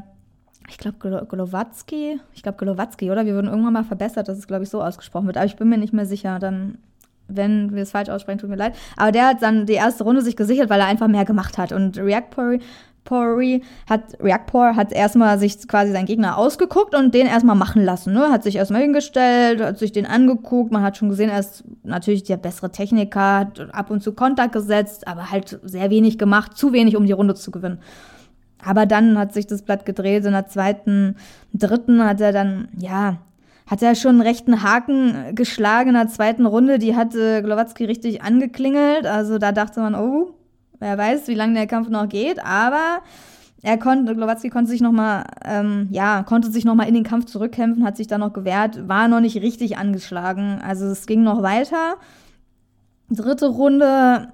[0.68, 3.26] ich glaube, Golowatzki, ich glaube Golowatzki, oder?
[3.26, 5.68] Wir wurden irgendwann mal verbessert, dass es, glaube ich, so ausgesprochen wird, aber ich bin
[5.68, 6.38] mir nicht mehr sicher.
[6.38, 6.78] Dann,
[7.26, 8.76] wenn wir es falsch aussprechen, tut mir leid.
[8.96, 11.72] Aber der hat dann die erste Runde sich gesichert, weil er einfach mehr gemacht hat.
[11.72, 12.60] Und Reactory
[13.04, 18.12] Pori hat, Reactor hat erstmal sich quasi seinen Gegner ausgeguckt und den erstmal machen lassen.
[18.12, 18.30] Ne?
[18.30, 20.72] Hat sich erstmal hingestellt, hat sich den angeguckt.
[20.72, 24.52] Man hat schon gesehen, er ist natürlich der bessere Techniker, hat ab und zu Kontakt
[24.52, 27.80] gesetzt, aber halt sehr wenig gemacht, zu wenig, um die Runde zu gewinnen.
[28.62, 30.24] Aber dann hat sich das Blatt gedreht.
[30.24, 31.16] In der zweiten,
[31.54, 33.18] dritten hat er dann, ja,
[33.66, 36.78] hat er schon einen rechten Haken geschlagen in der zweiten Runde.
[36.78, 39.06] Die hatte Glowatzki richtig angeklingelt.
[39.06, 40.34] Also da dachte man, oh,
[40.80, 43.02] Wer weiß, wie lange der Kampf noch geht, aber
[43.62, 47.84] er konnte, Glowatzki konnte sich nochmal, ähm, ja, konnte sich nochmal in den Kampf zurückkämpfen,
[47.84, 50.60] hat sich dann noch gewehrt, war noch nicht richtig angeschlagen.
[50.66, 51.96] Also es ging noch weiter.
[53.10, 54.28] Dritte Runde,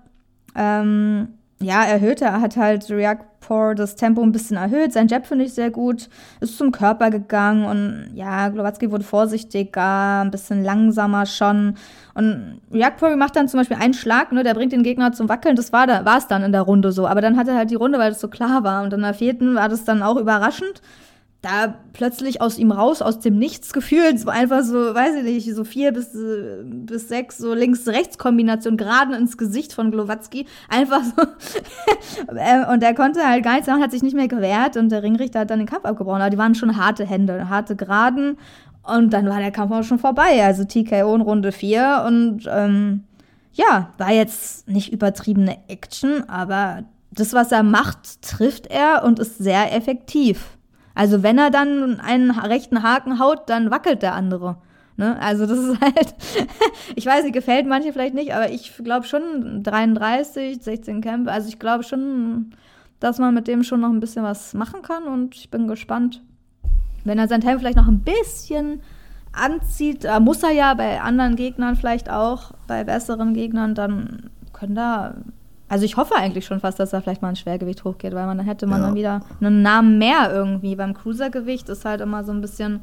[0.54, 4.92] ähm, ja, erhöhte, er hat halt Reaktor das Tempo ein bisschen erhöht.
[4.92, 10.20] Sein Jab finde ich sehr gut, ist zum Körper gegangen und ja, Glowatzki wurde vorsichtiger,
[10.20, 11.76] ein bisschen langsamer schon.
[12.12, 15.56] Und Reaktor macht dann zum Beispiel einen Schlag, ne, der bringt den Gegner zum Wackeln.
[15.56, 15.88] Das war
[16.18, 17.06] es dann in der Runde so.
[17.06, 18.82] Aber dann hat er halt die Runde, weil das so klar war.
[18.82, 20.82] Und in der vierten war das dann auch überraschend
[21.46, 25.54] da plötzlich aus ihm raus, aus dem Nichts gefühlt, so einfach so, weiß ich nicht,
[25.54, 26.10] so vier bis,
[26.64, 30.46] bis sechs, so Links-Rechts-Kombination gerade ins Gesicht von Glowatzki.
[30.68, 31.22] Einfach so.
[32.34, 35.02] Äh, und er konnte halt gar nichts machen, hat sich nicht mehr gewehrt und der
[35.02, 36.20] Ringrichter hat dann den Kampf abgebrochen.
[36.20, 38.38] Aber die waren schon harte Hände, harte Geraden.
[38.82, 40.44] Und dann war der Kampf auch schon vorbei.
[40.44, 43.04] Also TKO in Runde 4 und ähm,
[43.52, 49.38] ja, war jetzt nicht übertriebene Action, aber das, was er macht, trifft er und ist
[49.38, 50.56] sehr effektiv.
[50.96, 54.56] Also wenn er dann einen rechten Haken haut, dann wackelt der andere.
[54.96, 55.20] Ne?
[55.20, 56.14] Also das ist halt,
[56.96, 61.30] ich weiß nicht, gefällt manche vielleicht nicht, aber ich glaube schon 33, 16 Kämpfe.
[61.30, 62.54] Also ich glaube schon,
[62.98, 66.22] dass man mit dem schon noch ein bisschen was machen kann und ich bin gespannt.
[67.04, 68.80] Wenn er sein Tempo vielleicht noch ein bisschen
[69.32, 74.74] anzieht, äh, muss er ja bei anderen Gegnern vielleicht auch, bei besseren Gegnern, dann können
[74.74, 75.16] da
[75.68, 78.38] also ich hoffe eigentlich schon fast, dass er vielleicht mal ein Schwergewicht hochgeht, weil man
[78.38, 78.86] dann hätte man ja.
[78.86, 80.76] dann wieder einen Namen mehr irgendwie.
[80.76, 82.80] Beim Cruisergewicht ist halt immer so ein bisschen,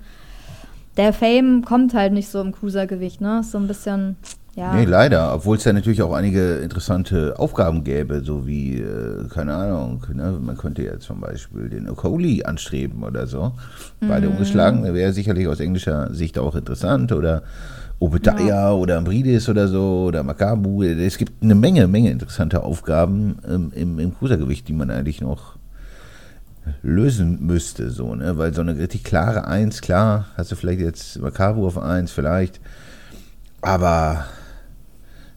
[0.97, 3.39] der Fame kommt halt nicht so im Cruisergewicht, ne?
[3.39, 4.17] Ist so ein bisschen,
[4.55, 4.73] ja.
[4.73, 5.33] Nee, leider.
[5.33, 10.37] Obwohl es ja natürlich auch einige interessante Aufgaben gäbe, so wie, äh, keine Ahnung, ne?
[10.41, 13.53] man könnte ja zum Beispiel den Okoli anstreben oder so.
[14.01, 14.31] Beide mm.
[14.31, 17.43] umgeschlagen, wäre sicherlich aus englischer Sicht auch interessant oder
[18.03, 18.71] Obedaya ja.
[18.73, 20.83] oder Ambridis oder so oder Makabu.
[20.83, 25.55] Es gibt eine Menge, Menge interessanter Aufgaben ähm, im, im Cruisergewicht, die man eigentlich noch
[26.81, 28.37] lösen müsste, so, ne?
[28.37, 32.59] Weil so eine richtig klare Eins, klar, hast du vielleicht jetzt Makabu auf Eins, vielleicht,
[33.61, 34.25] aber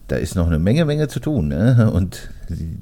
[0.07, 1.89] da ist noch eine Menge, Menge zu tun, ne?
[1.93, 2.79] Und die,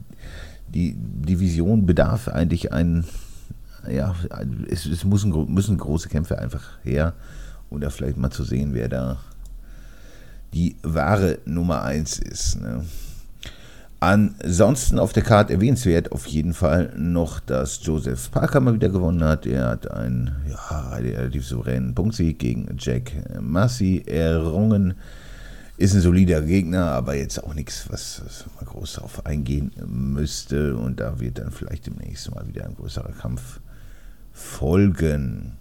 [0.67, 3.05] die Division bedarf eigentlich ein,
[3.87, 4.15] ja,
[4.67, 7.13] es, es müssen, müssen große Kämpfe einfach her,
[7.69, 9.17] um da vielleicht mal zu sehen, wer da
[10.53, 12.61] die wahre Nummer 1 ist.
[12.61, 12.85] Ne?
[13.99, 19.23] Ansonsten auf der Karte erwähnenswert auf jeden Fall noch, dass Joseph Parker mal wieder gewonnen
[19.23, 19.45] hat.
[19.45, 24.93] Er hat einen ja, relativ souveränen Punktsieg gegen Jack Massey errungen.
[25.77, 30.75] Ist ein solider Gegner, aber jetzt auch nichts, was, was man groß darauf eingehen müsste.
[30.75, 33.59] Und da wird dann vielleicht demnächst mal wieder ein größerer Kampf
[34.31, 35.53] folgen.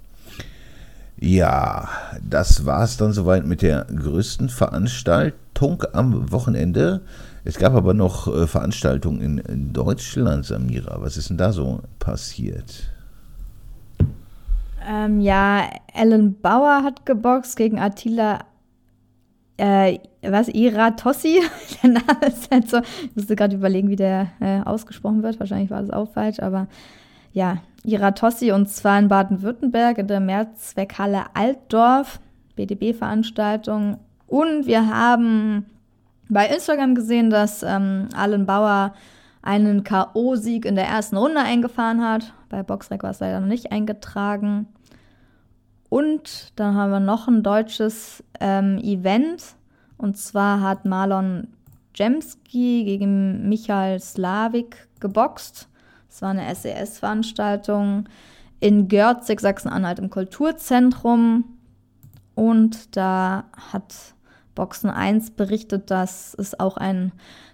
[1.18, 1.88] Ja,
[2.22, 7.02] das war es dann soweit mit der größten Veranstaltung am Wochenende.
[7.44, 11.00] Es gab aber noch äh, Veranstaltungen in, Deutschland, Samira.
[11.00, 12.90] Was ist denn da so passiert?
[14.86, 18.40] Ähm, ja, Ellen Bauer hat geboxt gegen Attila
[19.56, 21.40] äh, was, Iratossi?
[21.82, 22.78] der Name ist halt so.
[22.78, 25.38] Ich musste gerade überlegen, wie der äh, ausgesprochen wird.
[25.38, 26.66] Wahrscheinlich war das auch falsch, aber
[27.34, 32.20] ja, Iratossi und zwar in Baden-Württemberg in der Mehrzweckhalle Altdorf,
[32.56, 33.98] BDB-Veranstaltung.
[34.26, 35.66] Und wir haben
[36.30, 38.94] bei Instagram gesehen, dass ähm, Allen Bauer
[39.42, 42.32] einen K.O.-Sieg in der ersten Runde eingefahren hat.
[42.48, 44.66] Bei Boxrec war es leider noch nicht eingetragen.
[45.90, 49.56] Und dann haben wir noch ein deutsches ähm, Event.
[49.98, 51.48] Und zwar hat Marlon
[51.94, 55.68] Jemski gegen Michael Slavik geboxt.
[56.14, 58.04] Es war eine SES-Veranstaltung
[58.60, 61.42] in Görzig, Sachsen-Anhalt im Kulturzentrum.
[62.36, 64.14] Und da hat
[64.54, 67.10] Boxen 1 berichtet, dass es auch ein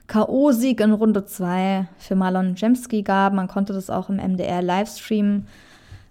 [0.08, 3.32] K.O.-Sieg in Runde 2 für Marlon Jemski gab.
[3.32, 5.46] Man konnte das auch im MDR-Livestream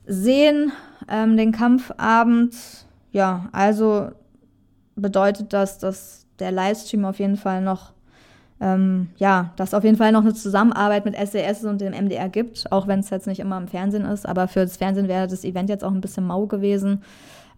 [0.08, 0.72] sehen,
[1.08, 2.56] ähm, den Kampfabend.
[3.12, 4.10] Ja, also
[4.96, 7.94] bedeutet das, dass der Livestream auf jeden Fall noch,
[8.62, 12.72] ähm, ja, dass auf jeden Fall noch eine Zusammenarbeit mit SES und dem MDR gibt,
[12.72, 14.28] auch wenn es jetzt nicht immer im Fernsehen ist.
[14.28, 17.02] Aber für das Fernsehen wäre das Event jetzt auch ein bisschen mau gewesen.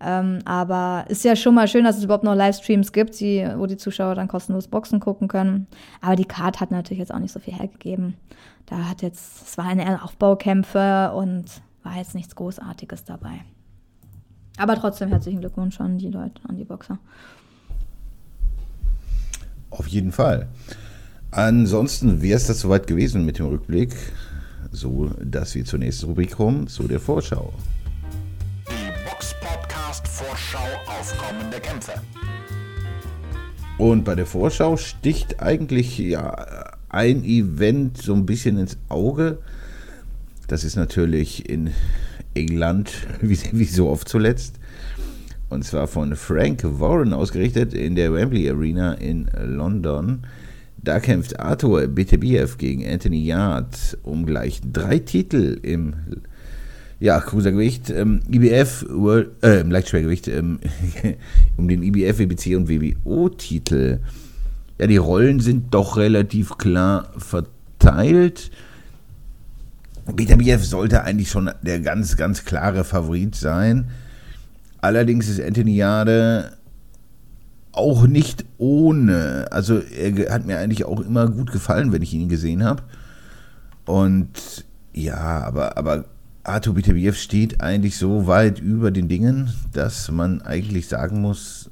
[0.03, 3.67] Ähm, aber ist ja schon mal schön, dass es überhaupt noch Livestreams gibt, die, wo
[3.67, 5.67] die Zuschauer dann kostenlos Boxen gucken können.
[6.01, 8.15] Aber die Card hat natürlich jetzt auch nicht so viel hergegeben.
[8.65, 11.45] Da hat jetzt, es waren eher Aufbaukämpfe und
[11.83, 13.41] war jetzt nichts Großartiges dabei.
[14.57, 16.99] Aber trotzdem herzlichen Glückwunsch an die Leute, an die Boxer.
[19.69, 20.47] Auf jeden Fall.
[21.31, 23.95] Ansonsten wäre es das soweit gewesen mit dem Rückblick,
[24.71, 27.53] so dass wir zur nächsten Rubrik kommen, zu der Vorschau.
[30.21, 31.93] Vorschau auf kommende Kämpfe.
[33.77, 39.39] Und bei der Vorschau sticht eigentlich ja ein Event so ein bisschen ins Auge.
[40.47, 41.71] Das ist natürlich in
[42.35, 42.91] England,
[43.21, 44.59] wie, wie so oft zuletzt.
[45.49, 50.21] Und zwar von Frank Warren ausgerichtet in der Wembley Arena in London.
[50.83, 55.93] Da kämpft Arthur Beterbiev gegen Anthony Yard um gleich drei Titel im
[56.99, 60.59] ja, Cruisergewicht, ähm, IBF, World, äh, Leichtschwergewicht, ähm,
[61.57, 63.99] um den IBF, WBC und WBO-Titel.
[64.77, 68.51] Ja, die Rollen sind doch relativ klar verteilt.
[70.05, 73.89] BTBF sollte eigentlich schon der ganz, ganz klare Favorit sein.
[74.79, 76.57] Allerdings ist Anthony Jade
[77.71, 79.47] auch nicht ohne.
[79.51, 82.83] Also er hat mir eigentlich auch immer gut gefallen, wenn ich ihn gesehen habe.
[83.85, 86.05] Und ja, aber, aber
[86.43, 91.69] Artur Bitabiev steht eigentlich so weit über den Dingen, dass man eigentlich sagen muss,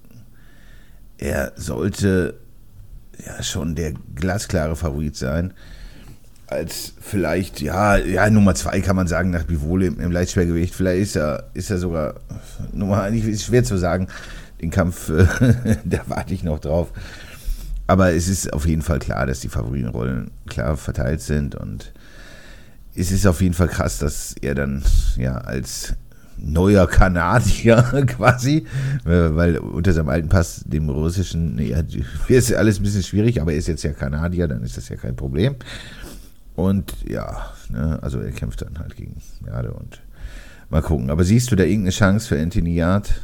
[1.18, 2.36] er sollte
[3.26, 5.54] ja schon der glasklare Favorit sein.
[6.48, 10.74] Als vielleicht, ja, ja, Nummer zwei kann man sagen, nach Bivole im, im Leichtschwergewicht.
[10.74, 12.16] Vielleicht ist er, ist er sogar
[12.74, 14.08] Nummer eins, ist schwer zu sagen.
[14.62, 15.08] Den Kampf,
[15.86, 16.92] da warte ich noch drauf.
[17.88, 21.92] Aber es ist auf jeden Fall klar, dass die Favoritenrollen klar verteilt sind und
[22.96, 24.84] es ist auf jeden Fall krass, dass er dann
[25.18, 25.96] ja als
[26.38, 28.66] neuer Kanadier quasi,
[29.06, 31.76] äh, weil unter seinem alten Pass, dem russischen, nee,
[32.28, 34.96] ist alles ein bisschen schwierig, aber er ist jetzt ja Kanadier, dann ist das ja
[34.96, 35.56] kein Problem.
[36.56, 40.02] Und ja, ne, also er kämpft dann halt gegen Jade und
[40.70, 41.10] mal gucken.
[41.10, 43.22] Aber siehst du da irgendeine Chance für Anthony Yard?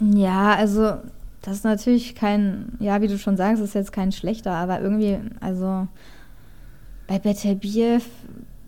[0.00, 0.94] Ja, also
[1.42, 5.18] das ist natürlich kein, ja, wie du schon sagst, ist jetzt kein schlechter, aber irgendwie,
[5.40, 5.86] also
[7.06, 8.04] bei Beterbiev,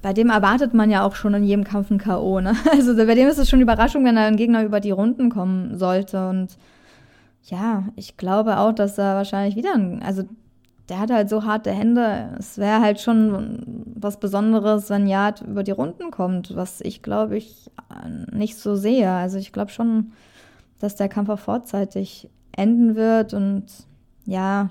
[0.01, 2.41] bei dem erwartet man ja auch schon in jedem Kampf ein K.O.
[2.41, 2.55] Ne?
[2.71, 6.29] Also bei dem ist es schon Überraschung, wenn ein Gegner über die Runden kommen sollte.
[6.29, 6.57] Und
[7.45, 10.23] ja, ich glaube auch, dass er wahrscheinlich wieder, ein, also
[10.89, 12.37] der hat halt so harte Hände.
[12.39, 17.37] Es wäre halt schon was Besonderes, wenn Yard über die Runden kommt, was ich glaube
[17.37, 17.71] ich
[18.33, 19.11] nicht so sehe.
[19.11, 20.13] Also ich glaube schon,
[20.79, 23.35] dass der Kampf auch vorzeitig enden wird.
[23.35, 23.67] Und
[24.27, 24.69] ja,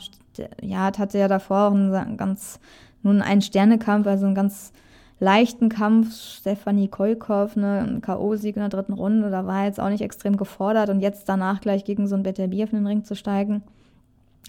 [0.62, 2.60] Yard hatte ja davor auch einen ganz
[3.04, 4.74] nun ein Sternekampf, also einen ganz
[5.20, 6.14] leichten Kampf.
[6.14, 10.02] Stefanie Kolkow, ne, ein K.O.-Sieg in der dritten Runde, da war er jetzt auch nicht
[10.02, 13.64] extrem gefordert und jetzt danach gleich gegen so einen Beterbiev in den Ring zu steigen.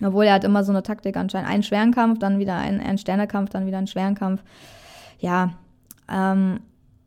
[0.03, 1.51] Obwohl er hat immer so eine Taktik anscheinend.
[1.51, 4.42] Einen schweren Kampf, dann wieder einen, einen Sternekampf, dann wieder einen schweren Kampf.
[5.18, 5.55] Ja,
[6.09, 6.61] ähm,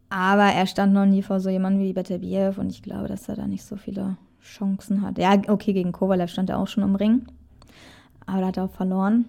[0.09, 3.35] aber er stand noch nie vor so jemandem wie Beterbiev und ich glaube, dass er
[3.35, 5.17] da nicht so viele Chancen hat.
[5.17, 7.27] Ja, okay, gegen Kovalev stand er auch schon im Ring,
[8.25, 9.25] aber da hat er auch verloren.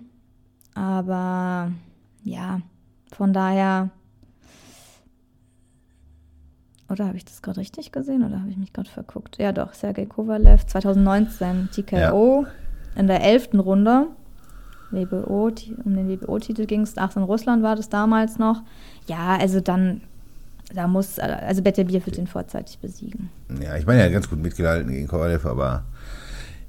[0.74, 1.72] Aber
[2.24, 2.60] ja,
[3.12, 3.90] von daher.
[6.88, 9.38] Oder habe ich das gerade richtig gesehen oder habe ich mich gerade verguckt?
[9.38, 13.00] Ja, doch, Sergei Kovalev, 2019 TKO ja.
[13.00, 14.08] in der elften Runde.
[14.90, 15.50] WBO,
[15.84, 16.98] um den WBO-Titel ging es.
[16.98, 18.62] Ach, in Russland war das damals noch.
[19.06, 20.02] Ja, also dann,
[20.74, 23.30] da muss, also Beterbiev wird den vorzeitig besiegen.
[23.60, 25.84] Ja, ich meine, er hat ganz gut mitgehalten gegen Kovalev, aber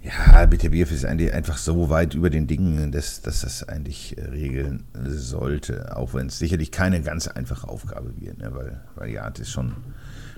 [0.04, 4.26] ja, BTBF ist eigentlich einfach so weit über den Dingen, dass, dass das eigentlich äh,
[4.26, 8.54] regeln sollte, auch wenn es sicherlich keine ganz einfache Aufgabe wird, ne?
[8.54, 9.74] weil, weil ja, das schon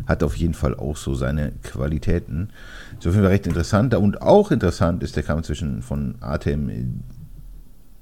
[0.06, 2.50] hat auf jeden Fall auch so seine Qualitäten.
[2.96, 3.94] Insofern war recht interessant.
[3.96, 7.02] Und auch interessant ist der Kampf zwischen von Artem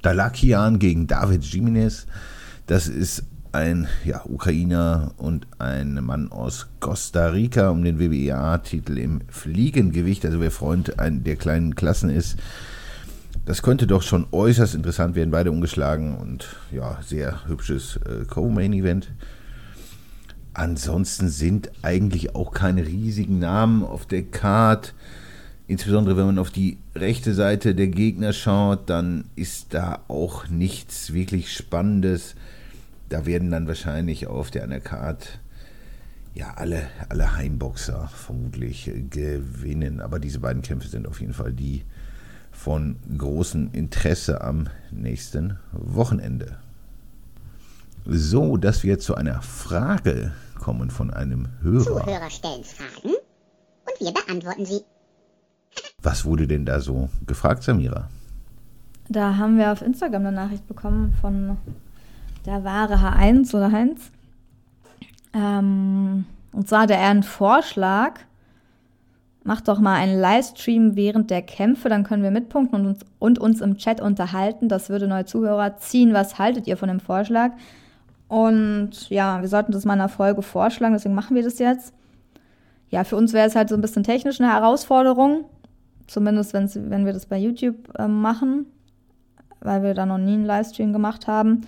[0.01, 2.07] Dalakian gegen David Jimenez.
[2.65, 9.21] Das ist ein ja, Ukrainer und ein Mann aus Costa Rica um den WBA-Titel im
[9.29, 10.25] Fliegengewicht.
[10.25, 12.37] Also wer Freund der kleinen Klassen ist,
[13.45, 15.31] das könnte doch schon äußerst interessant werden.
[15.31, 19.11] Beide ungeschlagen und ja, sehr hübsches äh, Co-Main-Event.
[20.55, 24.93] Ansonsten sind eigentlich auch keine riesigen Namen auf der Card.
[25.67, 31.13] Insbesondere wenn man auf die rechte Seite der Gegner schaut, dann ist da auch nichts
[31.13, 32.35] wirklich Spannendes.
[33.09, 35.39] Da werden dann wahrscheinlich auf der Card
[36.33, 40.01] ja alle, alle Heimboxer vermutlich gewinnen.
[40.01, 41.83] Aber diese beiden Kämpfe sind auf jeden Fall die
[42.51, 46.57] von großem Interesse am nächsten Wochenende.
[48.05, 51.83] So, dass wir zu einer Frage kommen von einem Hörer.
[51.83, 54.81] Zuhörer stellen Fragen und wir beantworten sie.
[56.01, 58.09] Was wurde denn da so gefragt, Samira?
[59.09, 61.57] Da haben wir auf Instagram eine Nachricht bekommen von
[62.45, 64.11] der wahre H1 oder Heinz.
[65.33, 68.19] Ähm, und zwar hat er einen Vorschlag.
[69.43, 73.39] Macht doch mal einen Livestream während der Kämpfe, dann können wir mitpunkten und uns, und
[73.39, 74.69] uns im Chat unterhalten.
[74.69, 76.13] Das würde neue Zuhörer ziehen.
[76.13, 77.51] Was haltet ihr von dem Vorschlag?
[78.29, 81.93] Und ja, wir sollten das mal in einer Folge vorschlagen, deswegen machen wir das jetzt.
[82.89, 85.45] Ja, für uns wäre es halt so ein bisschen technisch eine Herausforderung.
[86.07, 88.65] Zumindest wenn wir das bei YouTube äh, machen,
[89.59, 91.61] weil wir da noch nie einen Livestream gemacht haben.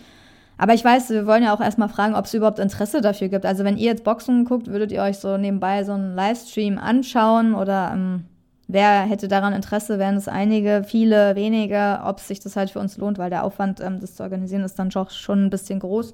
[0.58, 3.46] Aber ich weiß, wir wollen ja auch erstmal fragen, ob es überhaupt Interesse dafür gibt.
[3.46, 7.54] Also wenn ihr jetzt Boxen guckt, würdet ihr euch so nebenbei so einen Livestream anschauen
[7.54, 8.26] oder ähm,
[8.68, 10.00] wer hätte daran Interesse?
[10.00, 12.00] Wären es einige, viele, wenige?
[12.04, 14.80] Ob sich das halt für uns lohnt, weil der Aufwand, ähm, das zu organisieren, ist
[14.80, 16.14] dann doch schon ein bisschen groß.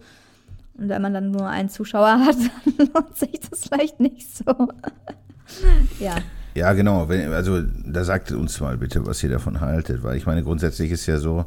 [0.78, 2.38] Und wenn man dann nur einen Zuschauer hat,
[2.78, 4.44] dann lohnt sich das vielleicht nicht so.
[6.00, 6.16] ja.
[6.54, 7.06] Ja, genau.
[7.06, 11.06] Also da sagt uns mal bitte, was ihr davon haltet, weil ich meine, grundsätzlich ist
[11.06, 11.46] ja so,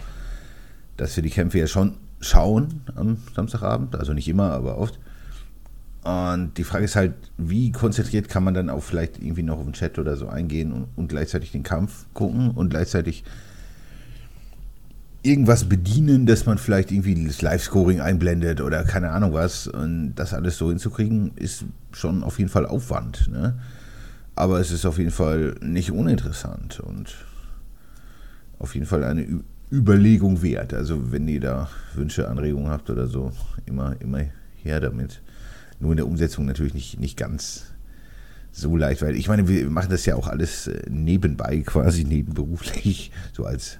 [0.96, 4.98] dass wir die Kämpfe ja schon schauen am Samstagabend, also nicht immer, aber oft.
[6.04, 9.64] Und die Frage ist halt, wie konzentriert kann man dann auch vielleicht irgendwie noch auf
[9.64, 13.24] den Chat oder so eingehen und, und gleichzeitig den Kampf gucken und gleichzeitig
[15.22, 19.66] irgendwas bedienen, dass man vielleicht irgendwie das Live-Scoring einblendet oder keine Ahnung was.
[19.66, 23.30] Und das alles so hinzukriegen, ist schon auf jeden Fall Aufwand.
[23.30, 23.58] Ne?
[24.36, 27.14] Aber es ist auf jeden Fall nicht uninteressant und
[28.58, 29.40] auf jeden Fall eine
[29.72, 30.74] Überlegung wert.
[30.74, 33.32] Also wenn ihr da Wünsche, Anregungen habt oder so,
[33.66, 34.22] immer, immer
[34.62, 35.20] her damit.
[35.80, 37.66] Nur in der Umsetzung natürlich nicht, nicht ganz
[38.52, 43.10] so leicht, weil ich meine, wir machen das ja auch alles äh, nebenbei, quasi nebenberuflich,
[43.32, 43.78] so als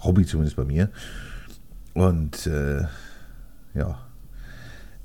[0.00, 0.90] Hobby zumindest bei mir.
[1.94, 2.84] Und äh,
[3.74, 4.00] ja,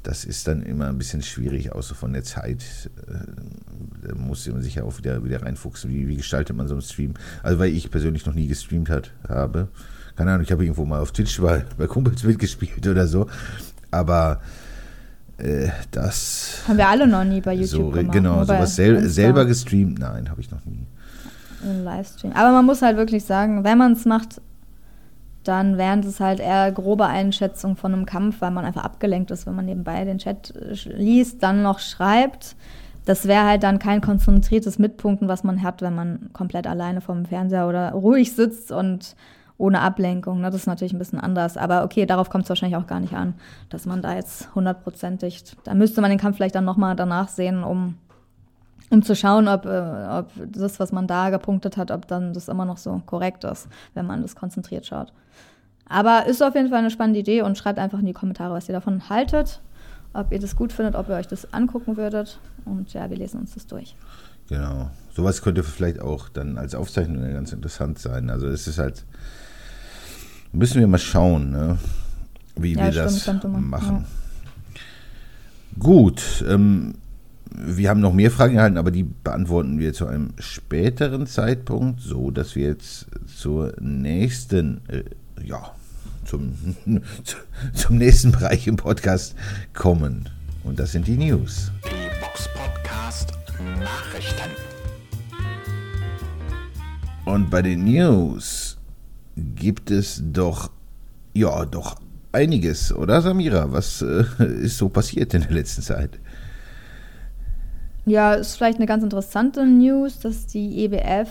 [0.03, 2.63] das ist dann immer ein bisschen schwierig, außer von der Zeit.
[3.07, 6.75] Äh, da muss man sich ja auch wieder, wieder reinfuchsen, wie, wie gestaltet man so
[6.75, 7.13] einen Stream.
[7.43, 9.67] Also weil ich persönlich noch nie gestreamt hat, habe.
[10.15, 13.27] Keine Ahnung, ich habe irgendwo mal auf Twitch bei, bei Kumpels mitgespielt oder so.
[13.91, 14.41] Aber
[15.37, 16.63] äh, das.
[16.67, 18.13] Haben wir alle noch nie bei YouTube so, gemacht.
[18.13, 20.85] Genau, sowas sel selber gestreamt, nein, habe ich noch nie.
[21.83, 22.33] Livestream.
[22.33, 24.41] Aber man muss halt wirklich sagen, wenn man es macht,
[25.47, 29.45] dann wären es halt eher grobe Einschätzungen von einem Kampf, weil man einfach abgelenkt ist,
[29.45, 32.55] wenn man nebenbei den Chat äh, liest, dann noch schreibt.
[33.05, 37.25] Das wäre halt dann kein konzentriertes Mitpunkten, was man hat, wenn man komplett alleine vom
[37.25, 39.15] Fernseher oder ruhig sitzt und
[39.57, 40.41] ohne Ablenkung.
[40.41, 40.51] Ne?
[40.51, 41.57] Das ist natürlich ein bisschen anders.
[41.57, 43.33] Aber okay, darauf kommt es wahrscheinlich auch gar nicht an,
[43.69, 47.63] dass man da jetzt hundertprozentig, da müsste man den Kampf vielleicht dann nochmal danach sehen,
[47.63, 47.95] um
[48.89, 52.47] um zu schauen, ob, äh, ob das, was man da gepunktet hat, ob dann das
[52.47, 55.11] immer noch so korrekt ist, wenn man das konzentriert schaut.
[55.89, 58.67] Aber ist auf jeden Fall eine spannende Idee und schreibt einfach in die Kommentare, was
[58.67, 59.61] ihr davon haltet,
[60.13, 62.39] ob ihr das gut findet, ob ihr euch das angucken würdet.
[62.65, 63.95] Und ja, wir lesen uns das durch.
[64.49, 64.89] Genau.
[65.15, 68.29] Sowas könnte vielleicht auch dann als Aufzeichnung ganz interessant sein.
[68.29, 69.05] Also es ist halt,
[70.51, 71.77] müssen wir mal schauen, ne?
[72.55, 74.05] wie ja, wir stimmt, das machen.
[74.05, 74.05] Ja.
[75.79, 76.95] Gut, ähm,
[77.51, 82.31] wir haben noch mehr Fragen erhalten, aber die beantworten wir zu einem späteren Zeitpunkt, so
[82.31, 85.03] dass wir jetzt zur nächsten, äh,
[85.43, 85.71] ja,
[86.25, 86.53] zum,
[87.73, 89.35] zum nächsten Bereich im Podcast
[89.73, 90.29] kommen.
[90.63, 91.71] Und das sind die News.
[91.85, 93.33] Die Box Podcast
[93.79, 94.51] Nachrichten.
[97.25, 98.77] Und bei den News
[99.35, 100.71] gibt es doch,
[101.33, 101.97] ja, doch
[102.31, 103.71] einiges, oder Samira?
[103.71, 104.23] Was äh,
[104.61, 106.19] ist so passiert in der letzten Zeit?
[108.05, 111.29] Ja, ist vielleicht eine ganz interessante News, dass die EBF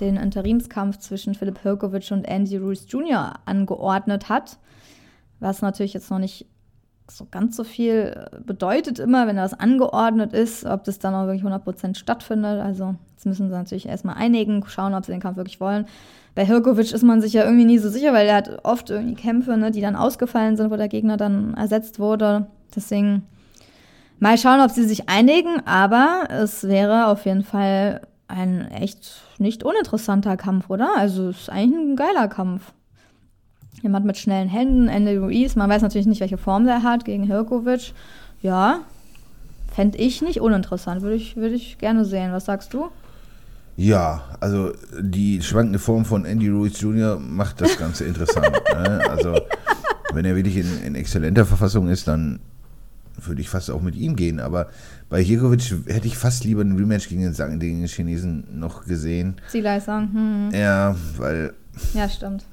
[0.00, 3.34] den Interimskampf zwischen Philipp Hirkovic und Andy Ruiz Jr.
[3.44, 4.58] angeordnet hat.
[5.40, 6.46] Was natürlich jetzt noch nicht
[7.10, 11.44] so ganz so viel bedeutet immer, wenn das angeordnet ist, ob das dann auch wirklich
[11.44, 12.60] 100% stattfindet.
[12.60, 15.86] Also jetzt müssen sie natürlich erstmal einigen, schauen, ob sie den Kampf wirklich wollen.
[16.34, 19.14] bei Hirkovic ist man sich ja irgendwie nie so sicher, weil er hat oft irgendwie
[19.14, 22.46] Kämpfe, ne, die dann ausgefallen sind, wo der Gegner dann ersetzt wurde.
[22.74, 23.22] Deswegen
[24.18, 29.64] mal schauen, ob sie sich einigen, aber es wäre auf jeden Fall ein echt nicht
[29.64, 30.90] uninteressanter Kampf, oder?
[30.96, 32.72] Also es ist eigentlich ein geiler Kampf.
[33.82, 37.24] Jemand mit schnellen Händen, Andy Ruiz, man weiß natürlich nicht, welche Form der hat gegen
[37.24, 37.94] Hirkovic.
[38.42, 38.80] Ja,
[39.72, 42.32] fände ich nicht uninteressant, würde ich, würde ich gerne sehen.
[42.32, 42.88] Was sagst du?
[43.76, 47.18] Ja, also die schwankende Form von Andy Ruiz Jr.
[47.20, 48.50] macht das Ganze interessant.
[48.74, 49.00] Ne?
[49.08, 49.40] Also
[50.12, 52.40] wenn er wirklich in, in exzellenter Verfassung ist, dann
[53.20, 54.40] würde ich fast auch mit ihm gehen.
[54.40, 54.68] Aber
[55.08, 58.84] bei Hirkovic hätte ich fast lieber ein Rematch gegen den, Sang- gegen den Chinesen noch
[58.86, 59.36] gesehen.
[59.48, 60.10] Zilai sagen,
[60.52, 61.52] hm, Ja, weil
[61.94, 62.44] ja, stimmt.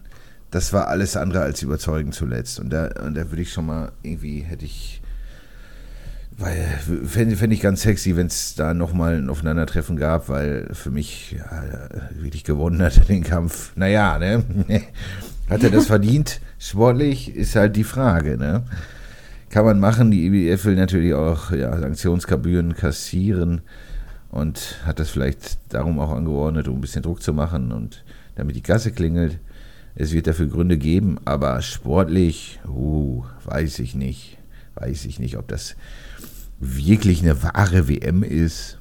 [0.51, 2.59] das war alles andere als überzeugend zuletzt.
[2.59, 5.01] Und da, und da würde ich schon mal irgendwie, hätte ich,
[6.37, 6.57] weil
[7.05, 11.31] fände fänd ich ganz sexy, wenn es da nochmal ein Aufeinandertreffen gab, weil für mich
[11.37, 11.63] ja,
[12.19, 13.71] wirklich gewonnen hat er den Kampf.
[13.75, 14.43] Naja, ne?
[15.49, 16.41] Hat er das verdient?
[16.57, 18.63] Sportlich ist halt die Frage, ne?
[19.55, 20.11] Kann man machen.
[20.11, 23.61] Die IBF will natürlich auch ja, Sanktionsgebühren kassieren
[24.29, 28.03] und hat das vielleicht darum auch angeordnet, um ein bisschen Druck zu machen und
[28.35, 29.39] damit die Kasse klingelt.
[29.95, 34.37] Es wird dafür Gründe geben, aber sportlich, uh, weiß ich nicht.
[34.73, 35.77] Weiß ich nicht, ob das
[36.59, 38.77] wirklich eine wahre WM ist.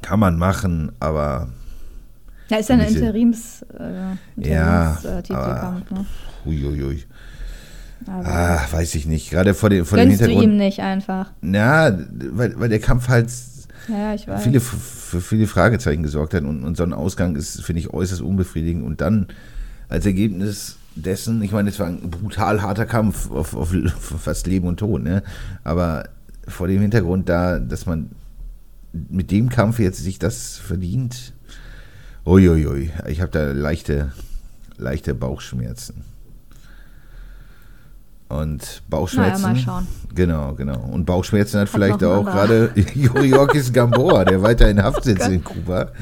[0.00, 1.50] Kann man machen, aber
[2.48, 6.06] Ja, ist ja ein Interims, äh, Ja, Interims äh, Titelkampf, ne?
[6.46, 7.04] uiuiui.
[7.04, 7.15] Aber
[8.06, 9.30] Ah, weiß ich nicht.
[9.30, 10.52] Gerade vor dem, vor dem gönnst du Hintergrund.
[10.52, 11.30] ihm nicht einfach.
[11.40, 11.96] Na,
[12.30, 13.30] weil, weil der Kampf halt
[13.88, 14.42] Ja, ja, ich weiß.
[14.42, 18.20] viele, für viele Fragezeichen gesorgt hat und, und so ein Ausgang ist, finde ich, äußerst
[18.20, 18.84] unbefriedigend.
[18.84, 19.26] Und dann
[19.88, 24.46] als Ergebnis dessen, ich meine, es war ein brutal harter Kampf auf, auf, auf fast
[24.46, 25.22] Leben und Tod, ne?
[25.64, 26.08] Aber
[26.48, 28.10] vor dem Hintergrund da, dass man
[28.92, 31.32] mit dem Kampf jetzt sich das verdient,
[32.24, 34.12] uiuiui, ich habe da leichte,
[34.78, 36.02] leichte Bauchschmerzen.
[38.28, 39.42] Und Bauchschmerzen.
[39.42, 39.86] Naja, mal schauen.
[40.14, 40.80] Genau, genau.
[40.80, 45.28] Und Bauchschmerzen hat vielleicht noch ein auch gerade Juriokis Gamboa, der weiter in Haft sitzt
[45.28, 45.92] in Kuba.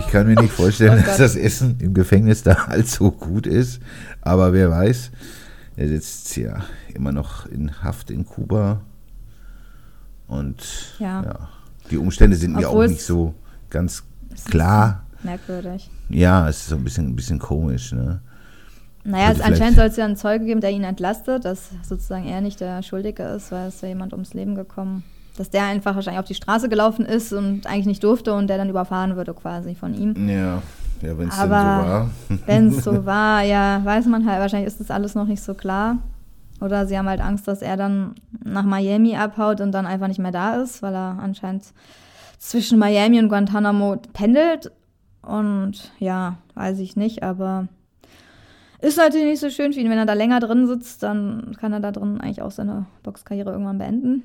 [0.00, 3.80] Ich kann mir nicht vorstellen, Oh dass das Essen im Gefängnis da allzu gut ist.
[4.20, 5.12] Aber wer weiß,
[5.76, 8.80] er sitzt ja immer noch in Haft in Kuba.
[10.26, 11.48] Und ja, Ja.
[11.90, 13.34] die Umstände sind mir auch nicht so
[13.70, 14.02] ganz
[14.46, 15.04] klar.
[15.22, 15.90] Merkwürdig.
[16.08, 17.92] Ja, es ist so ein bisschen, ein bisschen komisch.
[17.92, 18.20] Ne?
[19.04, 22.40] Naja, Also anscheinend soll es ja einen Zeuge geben, der ihn entlastet, dass sozusagen er
[22.40, 25.04] nicht der Schuldige ist, weil es ja jemand ums Leben gekommen.
[25.36, 28.56] Dass der einfach wahrscheinlich auf die Straße gelaufen ist und eigentlich nicht durfte und der
[28.56, 30.28] dann überfahren würde quasi von ihm.
[30.28, 30.62] Ja,
[31.02, 32.10] ja wenn es so war.
[32.46, 35.54] wenn es so war, ja, weiß man halt, wahrscheinlich ist das alles noch nicht so
[35.54, 35.98] klar.
[36.60, 40.20] Oder sie haben halt Angst, dass er dann nach Miami abhaut und dann einfach nicht
[40.20, 41.64] mehr da ist, weil er anscheinend
[42.38, 44.70] zwischen Miami und Guantanamo pendelt.
[45.20, 47.68] Und ja, weiß ich nicht, aber
[48.84, 49.90] ist natürlich nicht so schön für ihn.
[49.90, 53.50] Wenn er da länger drin sitzt, dann kann er da drin eigentlich auch seine Boxkarriere
[53.50, 54.24] irgendwann beenden.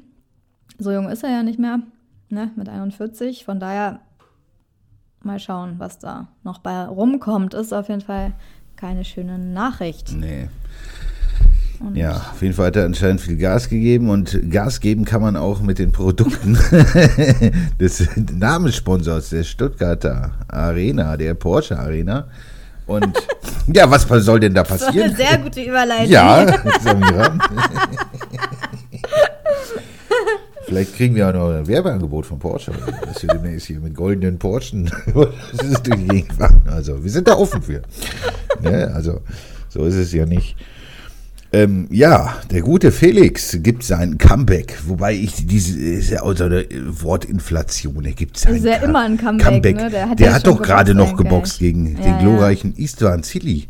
[0.77, 1.79] So jung ist er ja nicht mehr,
[2.29, 3.45] ne, mit 41.
[3.45, 3.99] Von daher
[5.23, 7.53] mal schauen, was da noch bei rumkommt.
[7.53, 8.33] Ist auf jeden Fall
[8.75, 10.13] keine schöne Nachricht.
[10.13, 10.47] Nee.
[11.79, 15.21] Und Ja, auf jeden Fall hat er anscheinend viel Gas gegeben und Gas geben kann
[15.21, 16.57] man auch mit den Produkten
[17.79, 22.27] des Namenssponsors der Stuttgarter Arena, der Porsche Arena.
[22.89, 23.13] Und
[23.71, 25.09] ja, was soll denn da Das war passieren?
[25.09, 26.09] eine sehr gute Überleitung.
[26.11, 26.45] Ja,
[26.83, 27.37] Samira.
[30.65, 32.71] Vielleicht kriegen wir auch noch ein Werbeangebot von Porsche,
[33.05, 34.91] dass wir demnächst hier mit goldenen Porschen
[35.55, 36.61] das ist durch die Gegend fahren.
[36.67, 37.81] Also, wir sind da offen für.
[38.61, 38.91] Ne?
[38.93, 39.21] Also,
[39.69, 40.55] so ist es ja nicht.
[41.51, 46.65] Ähm, ja, der gute Felix gibt sein Comeback, wobei ich diese ist ja unter der
[47.01, 49.89] Wortinflation, er gibt sein Ist ja immer ein Comeback, ne?
[49.89, 52.19] Der Der hat, hat ja schon doch gerade noch geboxt gegen Ja, den ja.
[52.19, 53.67] glorreichen Istvan Zilli.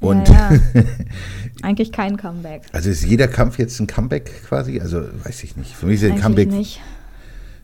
[0.00, 0.82] Und ja, ja.
[1.62, 2.62] Eigentlich kein Comeback.
[2.72, 4.80] also ist jeder Kampf jetzt ein Comeback quasi?
[4.80, 5.76] Also weiß ich nicht.
[5.76, 6.80] Für mich ist ein Comeback, nicht.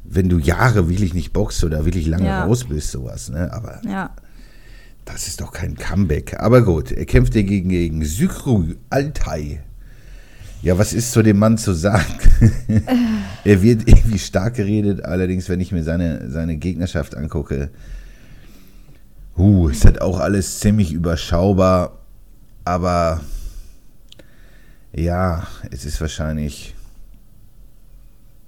[0.05, 2.45] wenn du Jahre wirklich nicht boxst oder wirklich lange Ja.
[2.45, 3.29] raus bist, sowas.
[3.29, 3.53] Ne?
[3.53, 4.11] Aber Ja.
[5.09, 6.39] Das ist doch kein Comeback.
[6.39, 9.63] Aber gut, er kämpft ja gegen, gegen Sykru Altai.
[10.61, 12.05] Ja, was ist zu dem Mann zu sagen?
[13.45, 17.71] er wird irgendwie stark geredet, allerdings, wenn ich mir seine, seine Gegnerschaft angucke,
[19.37, 21.99] huh, ist halt auch alles ziemlich überschaubar,
[22.65, 23.21] aber
[24.93, 26.75] ja, es ist wahrscheinlich,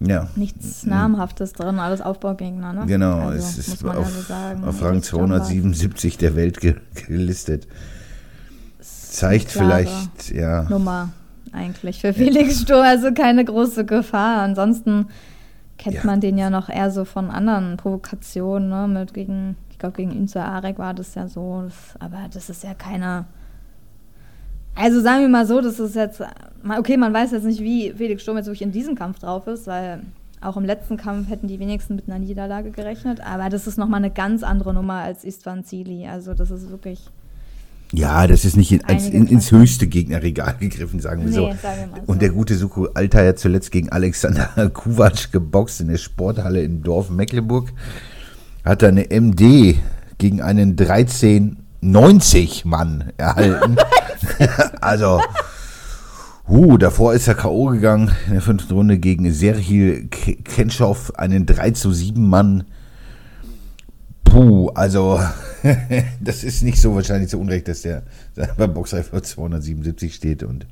[0.00, 2.86] ja, Nichts Namhaftes drin, alles Aufbaugegner, ne?
[2.86, 5.42] Genau, also, es ist auf, ja so auf Rang Jedes Jumper.
[5.42, 6.76] 277 der Welt ge
[7.06, 7.68] gelistet.
[8.80, 11.10] Zeigt vielleicht, ja, Nummer
[11.52, 14.42] eigentlich für Felix Sturm, also keine große Gefahr.
[14.42, 15.06] Ansonsten
[15.78, 16.04] kennt Ja.
[16.04, 18.86] man den ja noch eher so von anderen Provokationen, ne?
[18.86, 21.62] Mit gegen, ich glaube, gegen Inza Arek war das ja so.
[21.64, 23.24] Das, aber das ist ja keine.
[24.74, 26.22] Also sagen wir mal so, das ist jetzt.
[26.78, 29.66] Okay, man weiß jetzt nicht, wie Felix Sturm jetzt wirklich in diesem Kampf drauf ist,
[29.66, 30.00] weil
[30.40, 33.20] auch im letzten Kampf hätten die wenigsten mit einer Niederlage gerechnet.
[33.20, 36.06] Aber das ist nochmal eine ganz andere Nummer als Istvan Zili.
[36.06, 37.00] Also das ist wirklich.
[37.92, 39.50] Ja, das ist nicht ins Klassen.
[39.50, 41.48] höchste Gegnerregal gegriffen, sagen wir so.
[41.48, 42.12] Nee, sagen wir so.
[42.12, 46.82] Und der gute Suko Alter hat zuletzt gegen Alexander Kuwac geboxt in der Sporthalle im
[46.82, 47.72] Dorf Mecklenburg.
[48.64, 49.76] Hat er eine MD
[50.18, 50.76] gegen einen
[51.82, 53.76] 1390 Mann erhalten.
[54.80, 55.20] also,
[56.46, 57.66] huh, davor ist er K.O.
[57.66, 62.64] gegangen in der fünften Runde gegen Serhil Kenschow, einen 3 zu 7 Mann.
[64.24, 65.20] Puh, also
[66.20, 68.02] das ist nicht so wahrscheinlich zu Unrecht, dass der
[68.56, 70.66] beim Boxreifer 277 steht und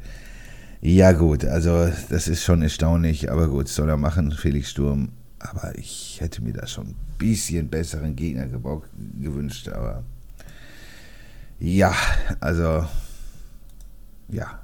[0.80, 5.09] ja gut, also das ist schon erstaunlich, aber gut, soll er machen, Felix Sturm.
[5.40, 8.46] Aber ich hätte mir da schon ein bisschen besseren Gegner
[9.20, 10.04] gewünscht, aber
[11.61, 11.94] ja,
[12.40, 12.86] also
[14.28, 14.61] ja,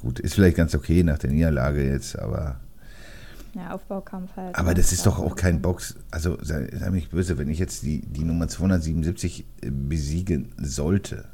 [0.00, 2.60] gut, ist vielleicht ganz okay nach der Niederlage jetzt, aber
[3.54, 4.54] Ja, Aufbaukampf halt.
[4.56, 5.94] aber das ist doch auch kein Box.
[6.10, 11.24] Also sei, sei mir nicht böse, wenn ich jetzt die, die Nummer 277 besiegen sollte.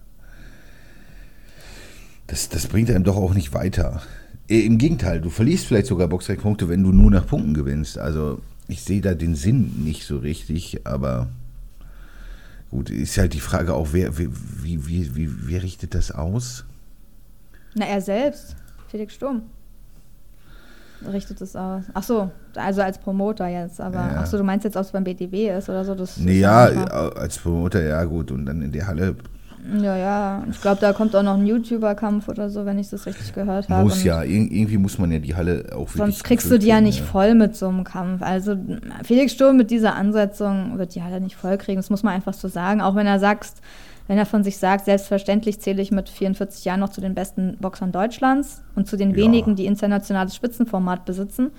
[2.26, 4.02] Das, das bringt einem doch auch nicht weiter.
[4.48, 7.98] Äh, Im Gegenteil, du verlierst vielleicht sogar Boxrekordpunkte, wenn du nur nach Punkten gewinnst.
[7.98, 11.28] Also ich sehe da den Sinn nicht so richtig, aber
[12.74, 14.28] gut, ist halt die Frage auch, wer, wie,
[14.62, 16.64] wie, wie, wie, richtet das aus?
[17.74, 18.56] Na, er selbst.
[18.88, 19.42] Felix Sturm.
[21.12, 21.84] Richtet es aus.
[21.92, 23.80] Ach so, also als Promoter jetzt.
[23.80, 24.16] Aber Ja.
[24.22, 25.94] ach so, du meinst jetzt, ob es beim BDB ist oder so?
[25.94, 27.16] Das Nee, ja, wahr.
[27.16, 29.14] als Promoter, ja gut, und dann in der Halle
[29.80, 30.44] Ja, ja.
[30.50, 33.68] Ich glaube, da kommt auch noch ein YouTuber-Kampf oder so, wenn ich das richtig gehört
[33.68, 33.84] habe.
[33.84, 36.66] muss ja, Ir irgendwie muss man ja die Halle auch wirklich Sonst kriegst du die
[36.66, 38.20] ja nicht voll mit so einem Kampf.
[38.22, 38.56] Also
[39.04, 41.78] Felix Sturm mit dieser Ansetzung wird die Halle nicht voll kriegen.
[41.78, 42.82] Das muss man einfach so sagen.
[42.82, 43.54] Auch wenn er sagt,
[44.06, 47.56] wenn er von sich sagt, selbstverständlich zähle ich mit 44 Jahren noch zu den besten
[47.58, 49.16] Boxern Deutschlands und zu den Ja.
[49.16, 51.50] wenigen, die internationales Spitzenformat besitzen.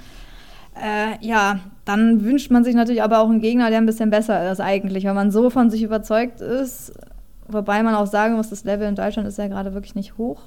[0.76, 4.52] Äh, ja, dann wünscht man sich natürlich aber auch einen Gegner, der ein bisschen besser
[4.52, 6.92] ist eigentlich, weil man so von sich überzeugt ist.
[7.48, 10.42] Wobei man auch sagen muss, das Level in Deutschland ist ja gerade wirklich nicht hoch.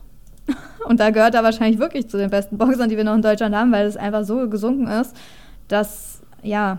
[0.86, 3.54] Und da gehört er wahrscheinlich wirklich zu den besten Boxern, die wir noch in Deutschland
[3.54, 5.14] haben, weil es einfach so gesunken ist,
[5.68, 6.78] dass, ja,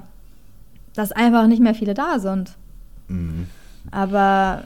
[0.95, 2.55] dass einfach nicht mehr viele da sind.
[3.07, 3.47] Mhm.
[3.91, 4.63] Aber,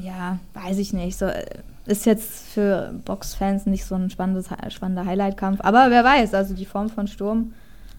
[0.00, 1.18] ja, weiß ich nicht.
[1.18, 1.44] So, äh,
[1.86, 5.60] ist jetzt für Boxfans nicht so ein spannendes, spannender Highlight-Kampf.
[5.62, 7.54] Aber wer weiß, also die Form von Sturm,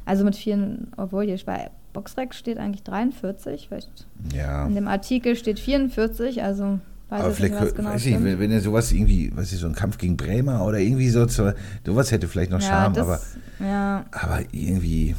[0.05, 3.89] also mit vielen, obwohl hier bei Boxrec steht eigentlich 43, vielleicht
[4.33, 4.65] Ja.
[4.65, 6.79] in dem Artikel steht 44, also
[7.09, 8.25] weiß Aber ich nicht, vielleicht, was genau weiß ich, stimmt.
[8.25, 11.27] wenn, wenn er sowas irgendwie, was ist so ein Kampf gegen Bremer oder irgendwie so,
[11.27, 13.19] sowas hätte vielleicht noch ja, Charme, das, aber,
[13.67, 15.15] ja, aber irgendwie,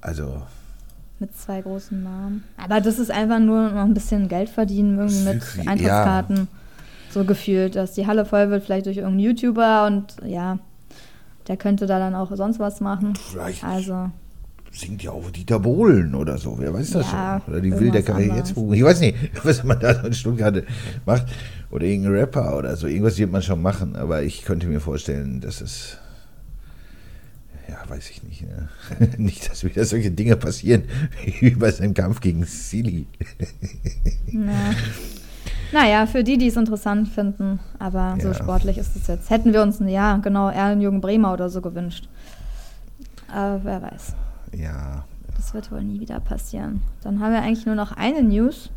[0.00, 0.42] also,
[1.18, 2.44] mit zwei großen Namen.
[2.56, 5.70] Aber das ist einfach nur noch ein bisschen Geld verdienen, irgendwie mit Ja.
[5.72, 6.48] Eintrittskarten.
[7.10, 10.58] So gefühlt, dass die Halle voll wird, vielleicht durch irgendeinen YouTuber und ja,
[11.46, 13.14] der könnte da dann auch sonst was machen.
[13.16, 14.10] vielleicht Also,
[14.74, 17.52] singt ja auch Dieter Bohlen oder so, wer weiß das Ja, schon.
[17.54, 20.62] Oder die Wildecker jetzt, ich weiß nicht, was man da so in Stuttgart
[21.06, 21.26] macht.
[21.70, 25.40] Oder irgendein Rapper oder so, irgendwas wird man schon machen, aber ich könnte mir vorstellen,
[25.40, 25.96] dass es,
[27.68, 28.68] ja, weiß ich nicht, ne?
[29.18, 30.84] nicht, dass wieder solche Dinge passieren,
[31.40, 33.06] wie bei seinem Kampf gegen Silly.
[34.32, 34.74] na.
[35.72, 38.34] Naja, für die, die es interessant finden, aber so Ja.
[38.34, 39.30] sportlich ist es jetzt.
[39.30, 42.08] Hätten wir uns, ja, genau, eher einen Jürgen Bremer oder so gewünscht.
[43.26, 44.14] Aber wer weiß.
[44.56, 45.04] Ja,
[45.36, 46.82] Das wird wohl nie wieder passieren.
[47.02, 48.70] Dann haben wir eigentlich nur noch eine News.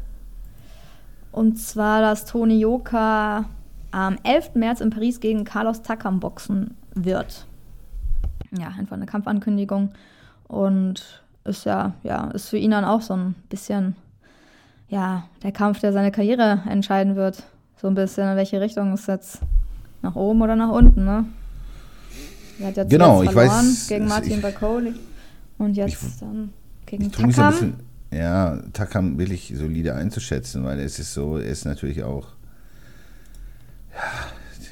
[1.31, 3.45] Und zwar, dass Toni Joka
[3.91, 4.55] am 11.
[4.55, 7.45] März in Paris gegen Carlos Takam boxen wird.
[8.57, 9.91] Ja, einfach eine Kampfankündigung.
[10.47, 13.95] Und ist ja, ja, ist für ihn dann auch so ein bisschen,
[14.89, 17.43] ja, der Kampf, der seine Karriere entscheiden wird.
[17.81, 19.39] So ein bisschen, in welche Richtung es jetzt
[20.01, 21.25] nach oben oder nach unten, ne?
[22.59, 24.95] Er hat ja Genau, ich weiß, gegen Martin Bacoli.
[25.57, 26.49] Und jetzt Ich- dann
[26.85, 27.51] gegen Takam.
[27.51, 27.73] bisschen,
[28.11, 32.27] ja, Takam will ich solide einzuschätzen, weil es ist so, er ist natürlich auch,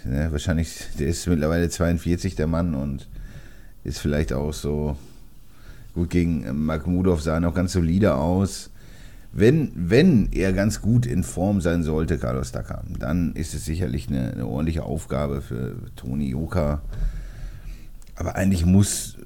[0.05, 3.07] ja, ne, wahrscheinlich, der ist mittlerweile 42, der Mann, und
[3.83, 4.97] ist vielleicht auch so,
[5.93, 8.69] gut, gegen Makhmudov sah er noch ganz solide aus.
[9.37, 14.07] Wenn, wenn er ganz gut in Form sein sollte, Carlos Takam, dann ist es sicherlich
[14.07, 16.81] eine, eine ordentliche Aufgabe für Toni Joka.
[18.15, 19.17] Aber eigentlich muss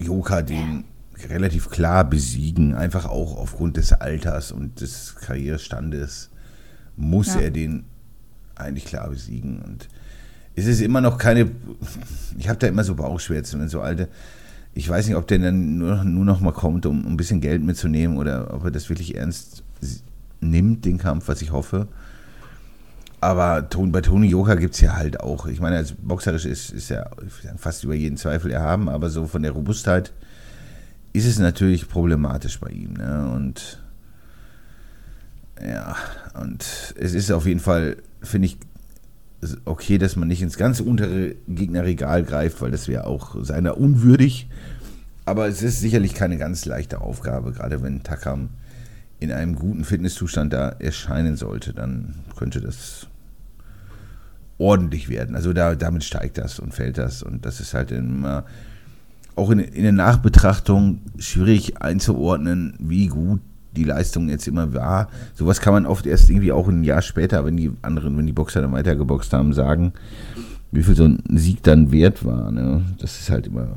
[0.00, 0.82] Joka den
[1.28, 6.30] relativ klar besiegen, einfach auch aufgrund des Alters und des Karrierestandes
[6.96, 7.42] muss Ja.
[7.42, 7.84] er den
[8.54, 9.60] eigentlich klar besiegen.
[9.62, 9.88] Und
[10.54, 11.50] es ist immer noch keine,
[12.38, 14.08] ich habe da immer so Bauchschmerzen, wenn so alte,
[14.74, 17.40] ich weiß nicht, ob der dann nur, nur noch mal kommt, um, um ein bisschen
[17.40, 19.62] Geld mitzunehmen oder ob er das wirklich ernst
[20.40, 21.88] nimmt, den Kampf, was ich hoffe.
[23.20, 25.46] Aber bei Tony Joker gibt es ja halt auch.
[25.46, 27.10] Ich meine, als boxerisch ist, ist er
[27.56, 30.12] fast über jeden Zweifel erhaben, aber so von der Robustheit
[31.14, 32.94] ist es natürlich problematisch bei ihm.
[32.94, 33.30] Ne?
[33.34, 33.80] Und
[35.64, 35.96] ja,
[36.38, 38.58] und es ist auf jeden Fall, finde ich,
[39.64, 44.48] okay, dass man nicht ins ganz untere Gegnerregal greift, weil das wäre auch seiner unwürdig.
[45.24, 48.50] Aber es ist sicherlich keine ganz leichte Aufgabe, gerade wenn Takam
[49.20, 53.06] in einem guten Fitnesszustand da erscheinen sollte, dann könnte das
[54.58, 55.36] ordentlich werden.
[55.36, 57.22] Also da, damit steigt das und fällt das.
[57.22, 58.44] Und das ist halt immer
[59.36, 63.40] auch in, in der Nachbetrachtung schwierig einzuordnen, wie gut
[63.76, 65.08] die Leistung jetzt immer war.
[65.34, 68.32] Sowas kann man oft erst irgendwie auch ein Jahr später, wenn die anderen, wenn die
[68.32, 69.92] Boxer dann weitergeboxt haben, sagen,
[70.70, 72.52] wie viel so ein Sieg dann wert war.
[72.52, 72.84] Ne?
[72.98, 73.68] Das ist halt immer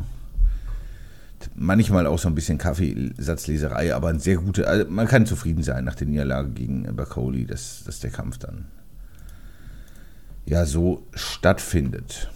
[1.58, 5.86] manchmal auch so ein bisschen Kaffeesatzleserei, aber ein sehr guter, also man kann zufrieden sein
[5.86, 8.66] nach der Niederlage gegen Bacoli, dass, dass der Kampf dann
[10.46, 12.30] ja so stattfindet.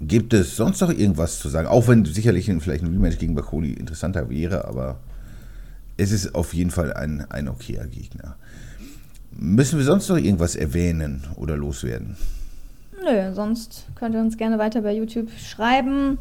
[0.00, 1.66] Gibt es sonst noch irgendwas zu sagen?
[1.66, 4.98] Auch wenn sicherlich vielleicht ein Rematch gegen Bacoli interessanter wäre, aber
[5.96, 8.36] es ist auf jeden Fall ein, ein okayer Gegner.
[9.32, 12.16] Müssen wir sonst noch irgendwas erwähnen oder loswerden?
[13.04, 16.18] Nö, sonst könnt ihr uns gerne weiter bei YouTube schreiben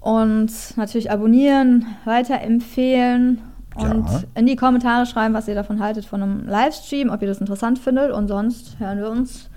[0.00, 3.38] und natürlich abonnieren, weiterempfehlen
[3.74, 4.22] und ja.
[4.34, 7.78] in die Kommentare schreiben, was ihr davon haltet von einem Livestream, ob ihr das interessant
[7.78, 8.12] findet.
[8.12, 9.49] Und sonst hören wir uns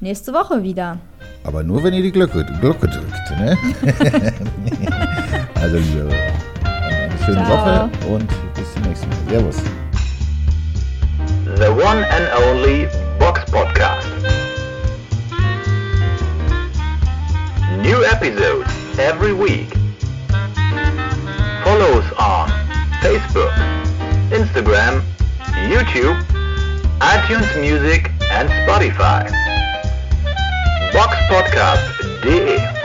[0.00, 0.98] nächste Woche wieder.
[1.44, 3.30] Aber nur, wenn ihr die Glocke, Glocke drückt.
[3.38, 3.56] Ne?
[5.54, 6.08] also, liebe,
[6.64, 7.48] eine schöne Ciao.
[7.48, 9.18] Woche und bis zum nächsten Mal.
[9.28, 9.56] Servus.
[11.56, 12.88] The one and only
[13.18, 14.06] Box Podcast.
[17.82, 18.68] New episodes
[18.98, 19.72] every week.
[21.64, 22.50] Follow us on
[23.00, 23.52] Facebook,
[24.30, 25.02] Instagram,
[25.68, 26.16] YouTube,
[27.00, 29.47] iTunes Music and Spotify.
[30.92, 32.77] Boxpodcast.de